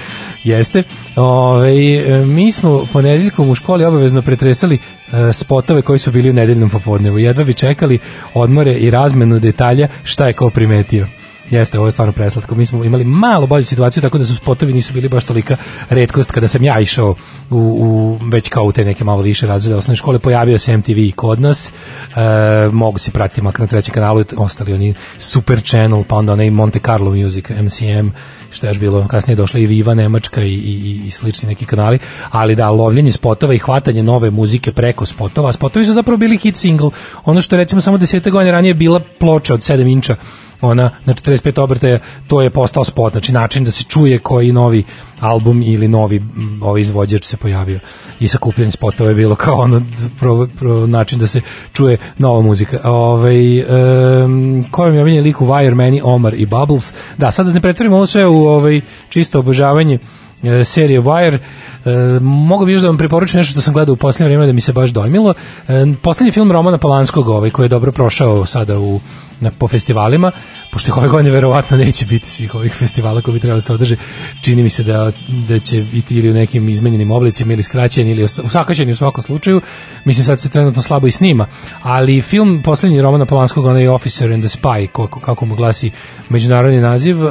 [0.44, 0.84] Jeste.
[1.16, 6.70] Ove, mi smo ponedeljkom u školi obavezno pretresali e, spotove koji su bili u nedeljnom
[6.70, 7.20] popodnevu.
[7.20, 8.00] Jedva bi čekali
[8.34, 11.08] odmore i razmenu detalja šta je ko primetio.
[11.50, 12.56] Jeste, ovo je stvarno preslatko.
[12.56, 15.58] Mi smo imali malo bolju situaciju, tako da su spotovi nisu bili baš tolika
[15.90, 17.16] redkost kada sam ja išao
[17.50, 21.00] u, u već kao u te neke malo više razrede osnovne škole, pojavio se MTV
[21.16, 21.72] kod nas,
[22.16, 26.50] e, mogu se pratiti makar na trećem kanalu, ostali oni Super Channel, pa onda onaj
[26.50, 28.08] Monte Carlo Music, MCM,
[28.52, 31.66] što je još bilo, kasnije je došla i Viva Nemačka i, i, i slični neki
[31.66, 32.00] kanali,
[32.30, 36.56] ali da, lovljenje spotova i hvatanje nove muzike preko spotova, spotovi su zapravo bili hit
[36.56, 36.90] single,
[37.26, 40.16] ono što recimo samo desete godine ranije bila ploča od 7 inča,
[40.62, 44.84] ona na 45 obrtaja, to je postao spot, znači način da se čuje koji novi
[45.20, 46.24] album ili novi
[46.62, 47.80] ovaj izvođač se pojavio
[48.20, 49.82] i sakupljanje spotova je bilo kao ono
[50.20, 51.42] pro, pro, način da se
[51.74, 52.80] čuje nova muzika.
[52.84, 56.94] Ovaj um, mi je omiljen lik u Wire, Many, Omar i Bubbles.
[57.18, 60.00] Da, sad da ne pretvorimo ovo sve u ovaj čisto obožavanje
[60.44, 61.38] e, serije Wire.
[61.86, 64.54] E, mogu bi još da vam preporučim nešto što sam gledao u posljednje vrijeme da
[64.54, 65.34] mi se baš dojmilo.
[65.68, 69.00] E, poslednji film Romana Polanskog, ovaj, koji je dobro prošao sada u,
[69.42, 70.32] na, po festivalima,
[70.72, 73.96] pošto ove godine verovatno neće biti svih ovih festivala koji bi trebali da se održe,
[74.42, 78.24] čini mi se da, da će biti ili u nekim izmenjenim oblicima ili skraćeni ili
[78.24, 79.62] usakaćeni u svakom slučaju.
[80.06, 81.48] Mislim sad se trenutno slabo i snima,
[81.82, 85.92] ali film poslednji Romana Polanskog, onaj Officer and the Spy, kako, kako mu glasi
[86.30, 87.30] međunarodni naziv, e,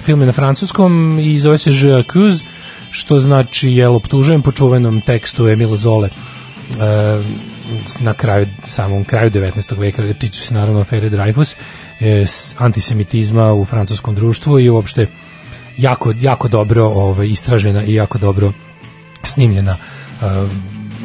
[0.00, 2.44] film je na francuskom i zove se Je accuse,
[2.90, 7.22] što znači je optužujem po čuvenom tekstu Emila Zole e,
[8.00, 9.78] na kraju samom kraju 19.
[9.78, 11.56] veka tiče se naravno afere Dreyfus
[12.00, 12.24] e,
[12.58, 15.06] antisemitizma u francuskom društvu i uopšte
[15.76, 18.52] jako, jako dobro ovaj, istražena i jako dobro
[19.24, 20.26] snimljena e,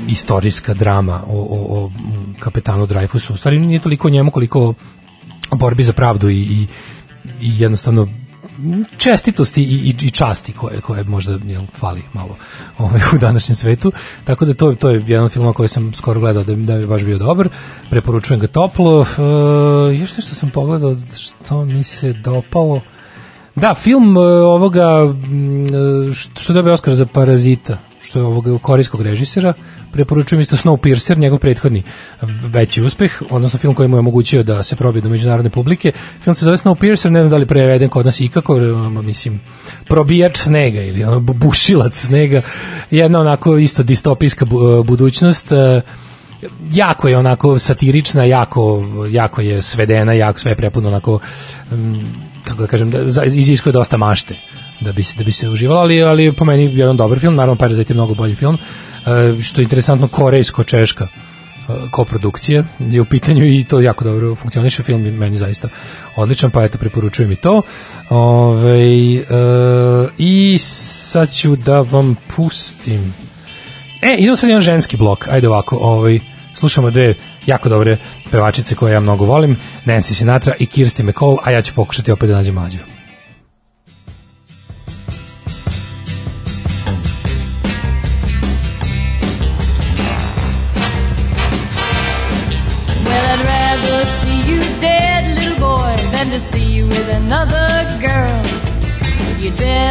[0.08, 1.92] istorijska drama o, o, o
[2.40, 3.34] kapetanu Dreyfusu.
[3.34, 4.74] U stvari nije toliko njemu koliko
[5.52, 6.68] borbi za pravdu i, i,
[7.42, 8.08] i jednostavno
[8.98, 12.36] čestitosti i, i, i časti koje, koje možda jel, fali malo
[12.78, 13.92] ovaj, u današnjem svetu.
[14.24, 17.04] Tako da to, to je jedan filmova koji sam skoro gledao da, da je baš
[17.04, 17.50] bio dobar.
[17.90, 19.02] Preporučujem ga toplo.
[19.02, 22.82] E, još nešto sam pogledao što mi se dopalo.
[23.56, 24.88] Da, film e, ovoga
[26.10, 29.54] e, što, dobije Oskar za Parazita što je ovoga korijskog režisera,
[29.92, 31.84] preporučujem isto Snowpiercer, njegov prethodni
[32.44, 35.92] veći uspeh, odnosno film koji mu je omogućio da se probije do međunarodne publike.
[36.22, 38.56] Film se zove Snowpiercer, ne znam da li preveden kod nas ikako,
[39.04, 39.42] mislim,
[39.86, 42.42] probijač snega ili ono, bu- bušilac snega,
[42.92, 45.82] jedna onako isto distopijska bu- budućnost, e,
[46.72, 51.20] jako je onako satirična, jako, jako je svedena, jako sve je prepuno onako,
[52.44, 54.36] kako da kažem, da, iziskuje dosta mašte
[54.82, 57.56] da bi se da bi se uživalo, ali ali po meni jedan dobar film, naravno
[57.56, 58.58] Parazit je mnogo bolji film.
[59.06, 61.10] E, što je interesantno korejsko-češka e,
[61.92, 65.70] koprodukcija je u pitanju i to jako dobro funkcioniše film je meni zaista
[66.16, 67.62] odličan pa eto preporučujem i to
[68.10, 69.24] Ove, e,
[70.18, 73.14] i sad ću da vam pustim
[74.02, 76.20] e idemo sad jedan ženski blok ajde ovako ovaj,
[76.54, 77.14] slušamo dve
[77.46, 77.98] jako dobre
[78.32, 82.30] pevačice koje ja mnogo volim Nancy Sinatra i Kirsti McCall a ja ću pokušati opet
[82.30, 83.01] da nađem mlađu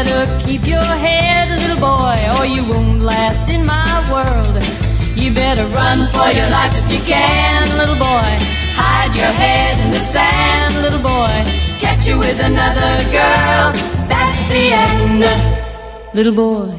[0.04, 4.56] better keep your head, little boy, or you won't last in my world.
[5.14, 8.32] You better run for your life if you can, little boy.
[8.80, 11.36] Hide your head in the sand, little boy.
[11.84, 13.72] Catch you with another girl.
[14.08, 15.20] That's the end,
[16.14, 16.72] little boy.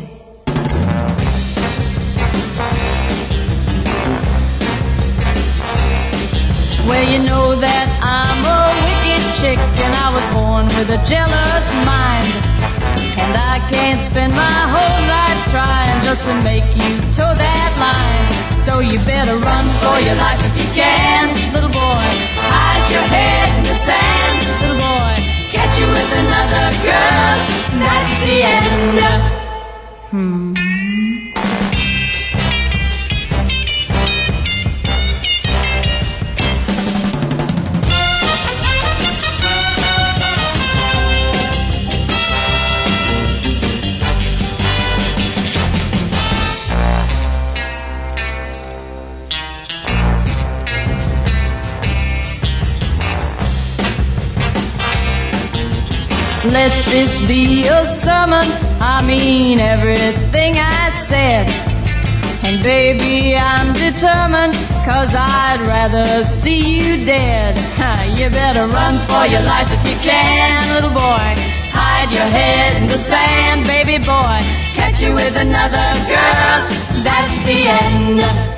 [6.88, 11.66] Well, you know that I'm a wicked chick and I was born with a jealous
[11.86, 12.51] mind.
[13.22, 18.28] And I can't spend my whole life trying just to make you toe that line.
[18.66, 22.08] So you better run for your life if you can, little boy.
[22.50, 25.14] Hide your head in the sand, little boy.
[25.54, 27.38] Catch you with another girl,
[27.82, 29.32] that's the end.
[30.12, 30.51] Hmm.
[56.44, 58.48] Let this be a sermon.
[58.82, 61.48] I mean everything I said.
[62.44, 67.56] And baby, I'm determined, cause I'd rather see you dead.
[68.18, 71.30] You better run for your life if you can, little boy.
[71.70, 74.42] Hide your head in the sand, baby boy.
[74.74, 76.58] Catch you with another girl,
[77.06, 78.51] that's the end.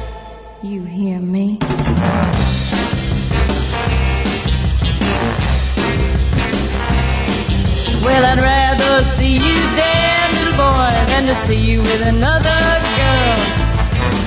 [8.04, 12.60] Well, I'd rather see you dead, little boy, than to see you with another
[13.00, 13.40] girl.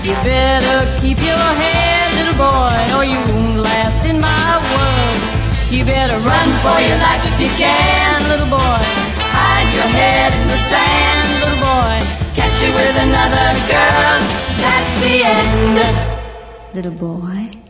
[0.00, 5.20] You better keep your head, little boy, or you won't last in my world.
[5.68, 8.80] You better run for your life if you can, little boy.
[9.28, 12.00] Hide your head in the sand, little boy.
[12.32, 14.20] Catch you with another girl.
[14.56, 15.76] That's the end,
[16.72, 17.65] little boy.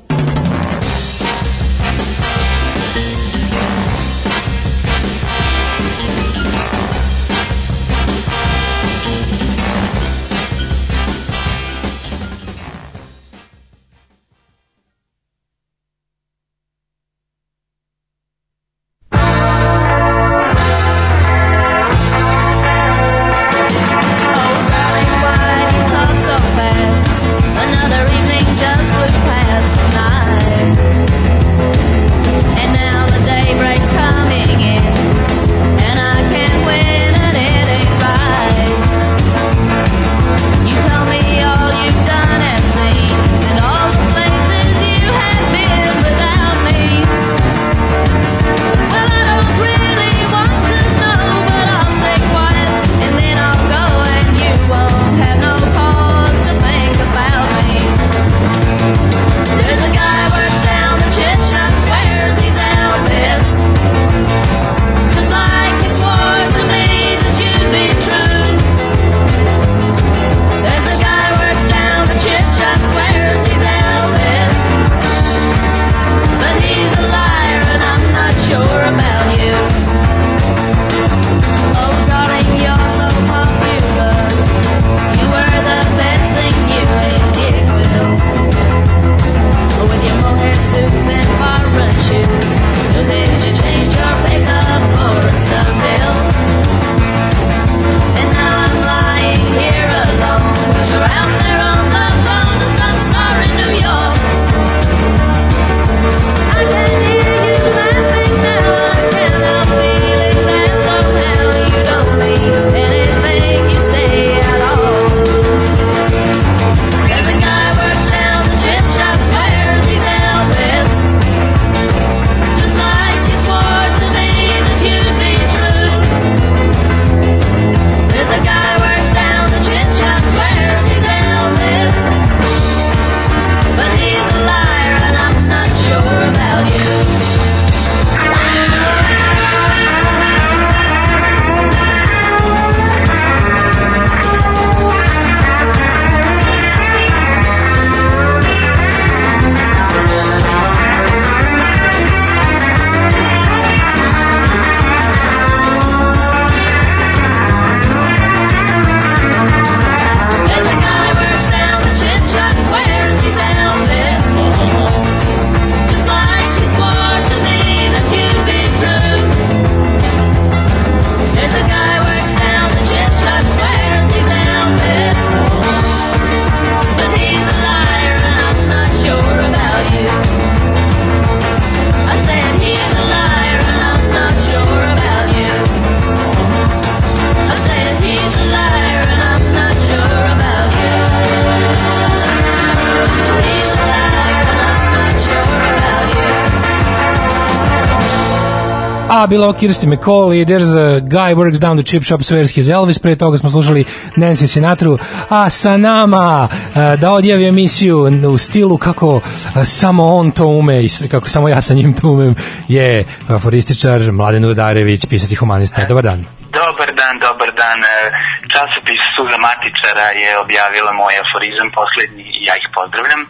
[199.37, 202.69] A, bilo Kirsti McCall i There's a Guy Works Down the Chip Shop Swears His
[202.69, 202.99] Elvis.
[202.99, 203.85] Pre toga smo slušali
[204.17, 204.99] Nancy Sinatru.
[205.29, 207.99] A sa nama a, da odjavi emisiju
[208.35, 209.21] u stilu kako
[209.55, 212.35] a, samo on to ume i kako samo ja sa njim to umem
[212.69, 215.85] je aforističar Mladen Udarević, pisati humanista.
[215.85, 216.25] Dobar dan.
[216.53, 217.79] Dobar dan, dobar dan.
[217.85, 218.13] E,
[218.53, 223.23] Časopis Suza Matičara je objavila moj aforizam poslednji i ja ih pozdravljam.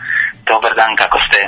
[0.46, 1.38] Dobar dan, kako ste?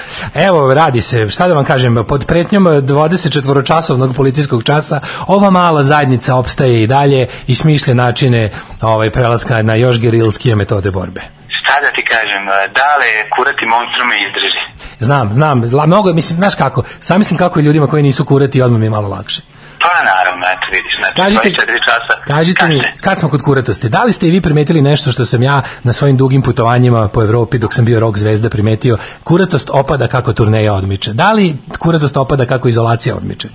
[0.47, 6.37] Evo, radi se, šta da vam kažem, pod pretnjom 24-časovnog policijskog časa ova mala zajednica
[6.37, 8.51] opstaje i dalje i smišlja načine
[8.81, 11.20] ovaj, prelaska na još gerilskije metode borbe.
[11.61, 12.43] Šta da ti kažem,
[12.81, 14.62] dale kurati monstrume izdrži.
[14.99, 18.62] Znam, znam, la, mnogo, mislim, znaš kako, sam mislim kako je ljudima koji nisu kurati,
[18.62, 19.43] odmah mi je malo lakše.
[19.81, 22.23] Pa naravno, eto vidiš, znači Kažite, 24 časa.
[22.27, 22.99] kažite mi, Kažete.
[23.01, 25.93] kad smo kod kuratosti, da li ste i vi primetili nešto što sam ja na
[25.93, 30.73] svojim dugim putovanjima po Evropi dok sam bio rock zvezda primetio, kuratost opada kako turneja
[30.75, 31.13] odmiče.
[31.13, 33.49] Da li kuratost opada kako izolacija odmiče?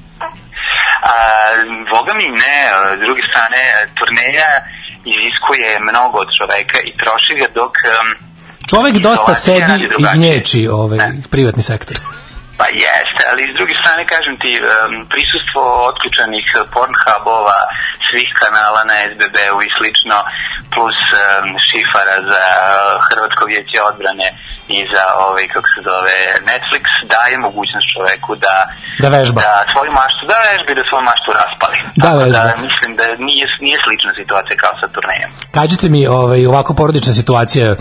[1.04, 1.14] A,
[1.91, 2.58] boga mi ne,
[2.98, 3.58] s druge strane,
[3.95, 4.52] turneja
[5.06, 7.72] iziskuje mnogo od čoveka i troši ga dok...
[7.86, 8.34] em,
[8.70, 11.98] Čovek dosta sedi i gnječi ovaj, privatni sektor.
[12.60, 14.52] Pa jeste, ali s druge strane kažem ti,
[15.14, 15.62] prisustvo
[15.92, 17.60] otključanih Pornhubova,
[18.10, 20.18] svih kanala na SBB-u i slično,
[20.74, 20.98] plus
[21.68, 22.64] šifara za eh,
[23.08, 24.28] Hrvatsko vijeće odbrane
[24.76, 26.16] i za ovaj, kako se zove,
[26.52, 26.84] Netflix,
[27.16, 28.56] daje mogućnost čoveku da
[29.04, 29.40] Da vežba.
[29.48, 31.78] da svoju maštu, da vežbi, da svoju maštu raspali.
[31.96, 32.40] Da Tako vežba.
[32.48, 35.30] da mislim da nije, nije slična situacija kao sa turnejom.
[35.58, 37.76] Kažite mi, ovaj, ovako porodična situacija, e,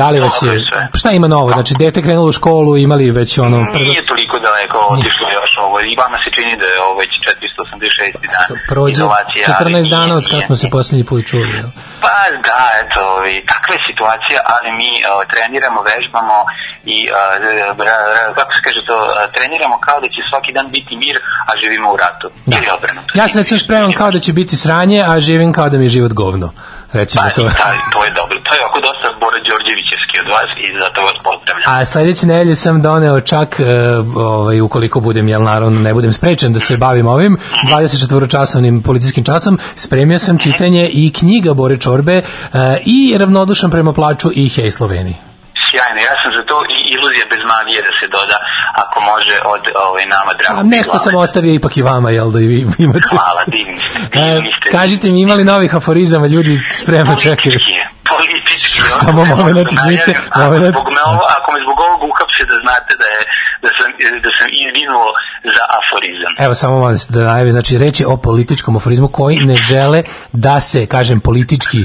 [0.00, 0.52] da li vas je,
[1.00, 1.48] šta ima novo?
[1.52, 3.58] Znači, dete krenulo u školu, imali već ono...
[3.72, 5.76] prvo- Nije toliko daleko otišlo još ovo.
[5.80, 8.26] I vama se čini da je ovo već 486.
[8.34, 9.40] dan Prođe izolacije.
[9.46, 11.52] ali 14 nije- dana od kad nije- smo se poslednji put čuli.
[11.60, 11.70] jel?
[12.04, 12.14] Pa
[12.48, 16.36] da, eto, ovaj, takva je situacija, ali mi o, treniramo, vežbamo
[16.94, 18.96] i, a, ra- ra- kako se kaže to,
[19.36, 21.16] treniramo kao da će svaki dan biti mir,
[21.48, 22.26] a živimo u ratu.
[22.46, 22.56] Da.
[22.56, 23.10] Ili obrnuto.
[23.14, 25.94] Ja se recimo spremam kao da će biti sranje, a živim kao da mi je
[25.96, 26.48] život govno.
[26.92, 27.42] Recimo Pa, to.
[27.42, 27.50] da,
[27.92, 28.36] to je dobro.
[28.46, 31.66] To je oko dosta Bora Đorđevićevski od vas i zato vas pozdravljam.
[31.72, 33.64] A sledeće nedelje sam doneo čak, e,
[34.16, 37.38] ovaj, ukoliko budem, jel naravno ne budem sprečen da se bavim ovim,
[37.72, 42.22] 24-časovnim policijskim časom, spremio sam čitanje i knjiga Bore Čorbe e,
[42.84, 45.16] i ravnodušan prema plaču i Hej Sloveniji.
[45.70, 46.54] Sjajno, ja sam za to
[46.94, 48.36] iluzija bez magije da se doda,
[48.82, 50.60] ako može, od ovaj, nama drago.
[50.60, 53.08] A nešto sam ostavio ipak i vama, jel da i vi imate.
[53.10, 54.66] Hvala, divni ste, E, divni ste.
[54.78, 57.58] kažite mi, imali novih aforizama, ljudi spremno čekaju.
[58.14, 58.80] Politički.
[59.04, 60.74] Samo moment, izvinite, Ako moment.
[60.76, 63.20] zbog me ovo, ako me zbog ovog uhapse da znate da, je,
[63.64, 63.88] da, sam,
[64.24, 65.08] da sam izvinuo
[65.56, 66.32] za aforizam.
[66.44, 70.02] Evo samo malo da najavim, znači reč je o političkom aforizmu koji ne žele
[70.32, 71.84] da se, kažem, politički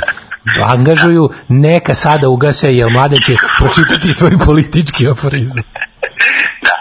[0.74, 5.64] angažuju, neka sada ugase, jer mlade će pročitati svoj politički aforizam.
[6.68, 6.76] Da.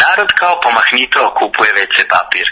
[0.00, 2.46] Narod kao pomahnito kupuje WC papir.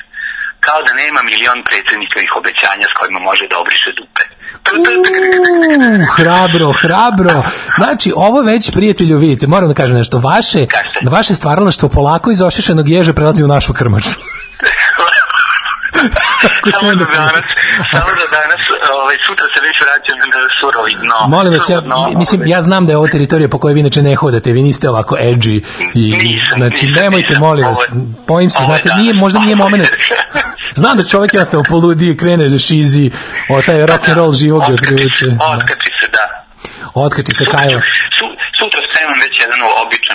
[0.66, 4.24] Kao da nema milion predsjednikovih obećanja s kojima može da obriše dupe.
[4.76, 7.42] Uuu, hrabro, hrabro.
[7.78, 10.66] Znači, ovo već, prijatelju, vidite, moram da kažem nešto, vaše,
[11.10, 14.35] vaše stvaralaštvo polako iz ošišenog ježe prelazi u našu krmaču.
[16.72, 17.46] Samo da da danas,
[17.92, 18.60] samo da danas,
[18.94, 21.18] ovaj, sutra se već vraćam na surovi dno.
[21.28, 21.78] Molim vas, ja,
[22.16, 24.88] mislim, ja znam da je ovo teritorija po kojoj vi inače ne hodate, vi niste
[24.88, 25.56] ovako edgy
[25.94, 27.40] i, Nisam, znači, nisam, nemojte, nisam.
[27.40, 27.86] molim vas, je-
[28.26, 29.84] bojim se, je znate, nije, možda nije je- moment,
[30.74, 33.10] znam da čovjek jednostavno poludi i krene da šizi
[33.50, 35.26] o taj rock and roll živog Otkači privuče.
[35.54, 36.24] otkači se, da.
[36.96, 37.80] Otkači se Sutra, Kajla.
[38.60, 39.60] sutra spremam već jedan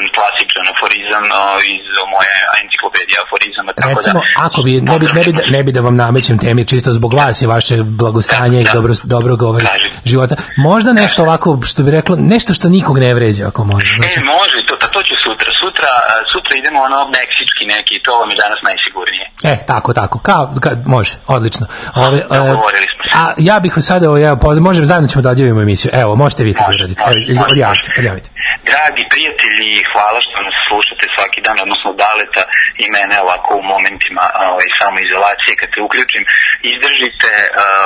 [0.02, 1.23] običan, klasičan aforizam
[1.73, 2.32] iz moje
[2.64, 3.69] enciklopedije aforizama.
[3.73, 6.38] Tako Recimo, da, ako bi, ne bi, ne bi, da, ne bi da vam namećem
[6.40, 8.76] temi, čisto zbog vas i vaše blagostanja i Da, da.
[8.78, 9.90] dobro, dobrog ovaj, Kaži.
[10.06, 13.88] života, možda nešto ovako, što bi reklo, nešto što nikog ne vređa, ako može.
[13.95, 15.49] Znači, E, može, to, pa to ću sutra.
[15.61, 15.91] Sutra,
[16.34, 19.26] sutra idemo ono meksički neki, to vam je danas najsigurnije.
[19.44, 21.65] E, tako, tako, kao, ka, može, odlično.
[21.95, 23.11] Ove, e, dogovorili smo se.
[23.15, 25.91] a ja bih sada, evo, ja, poz- možem, zajedno ćemo da odjavimo emisiju.
[25.94, 27.06] Evo, možete vi to da
[27.52, 28.30] Odjavite, odjavite.
[28.69, 32.43] Dragi prijatelji, hvala što nas slušate svaki dan, odnosno Daleta
[32.84, 36.23] i mene ovako u momentima ovaj, samoizolacije kad se uključim.
[36.72, 37.31] Izdržite,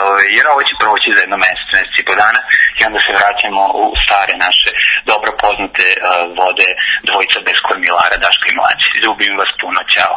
[0.05, 2.41] ovaj, jer ovo će proći za jedno mesec, mesec i po dana
[2.77, 4.69] i onda se vraćamo u stare naše
[5.11, 5.99] dobro poznate eh,
[6.39, 6.69] vode
[7.07, 8.89] dvojica bez kormilara, Daško i Mlađe.
[9.03, 10.15] Ljubim vas puno, ćao.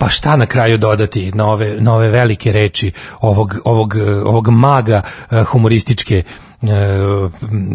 [0.00, 3.90] Pa šta na kraju dodati na ove, na ove velike reči ovog, ovog,
[4.26, 5.02] ovog maga
[5.50, 6.49] humorističke eh,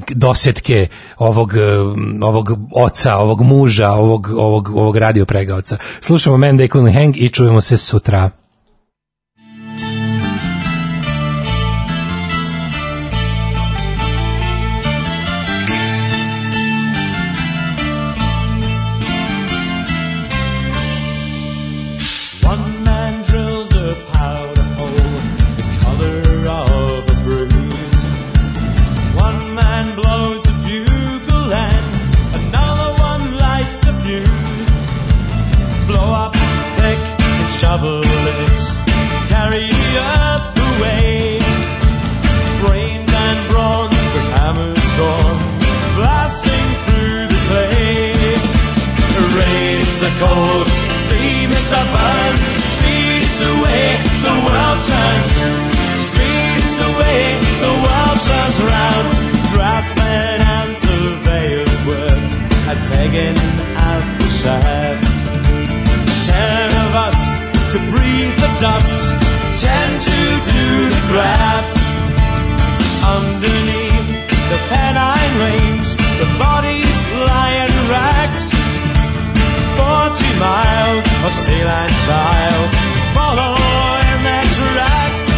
[0.10, 0.88] dosetke
[1.18, 1.60] ovog, eh,
[2.22, 5.78] ovog oca, ovog muža, ovog, ovog, ovog radio pregaoca.
[6.02, 8.30] Slušamo Man They Hang i čujemo se sutra.
[73.14, 74.10] underneath
[74.50, 75.90] the Pennine Range,
[76.22, 78.50] the bodies lie in racks.
[79.78, 82.68] Forty miles of sail and child
[83.14, 83.54] follow
[84.26, 85.30] their tracks.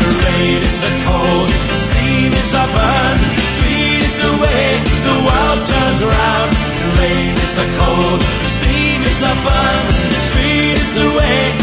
[0.00, 4.66] The rain is the cold, the steam is the burn, the speed is the way
[5.08, 6.50] the world turns round.
[6.52, 11.61] The rain is the cold, the steam is the burn, the speed is the way.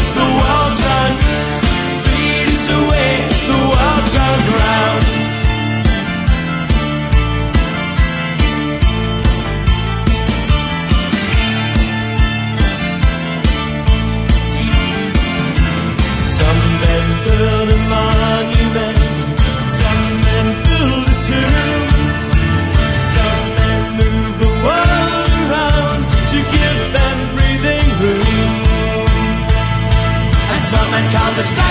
[31.39, 31.69] the statue.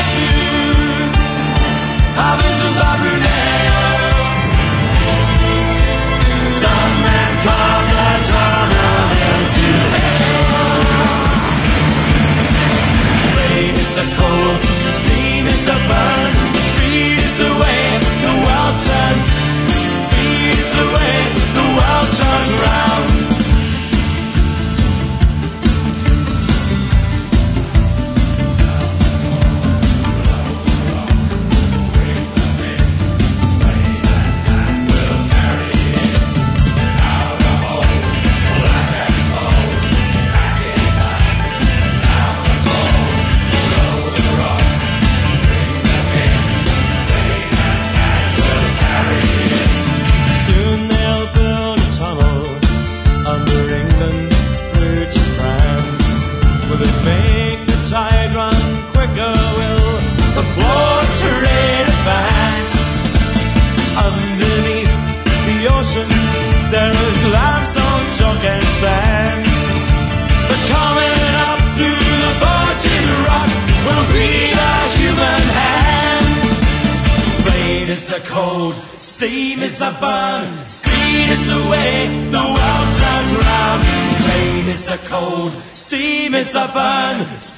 [86.58, 87.57] Sapán.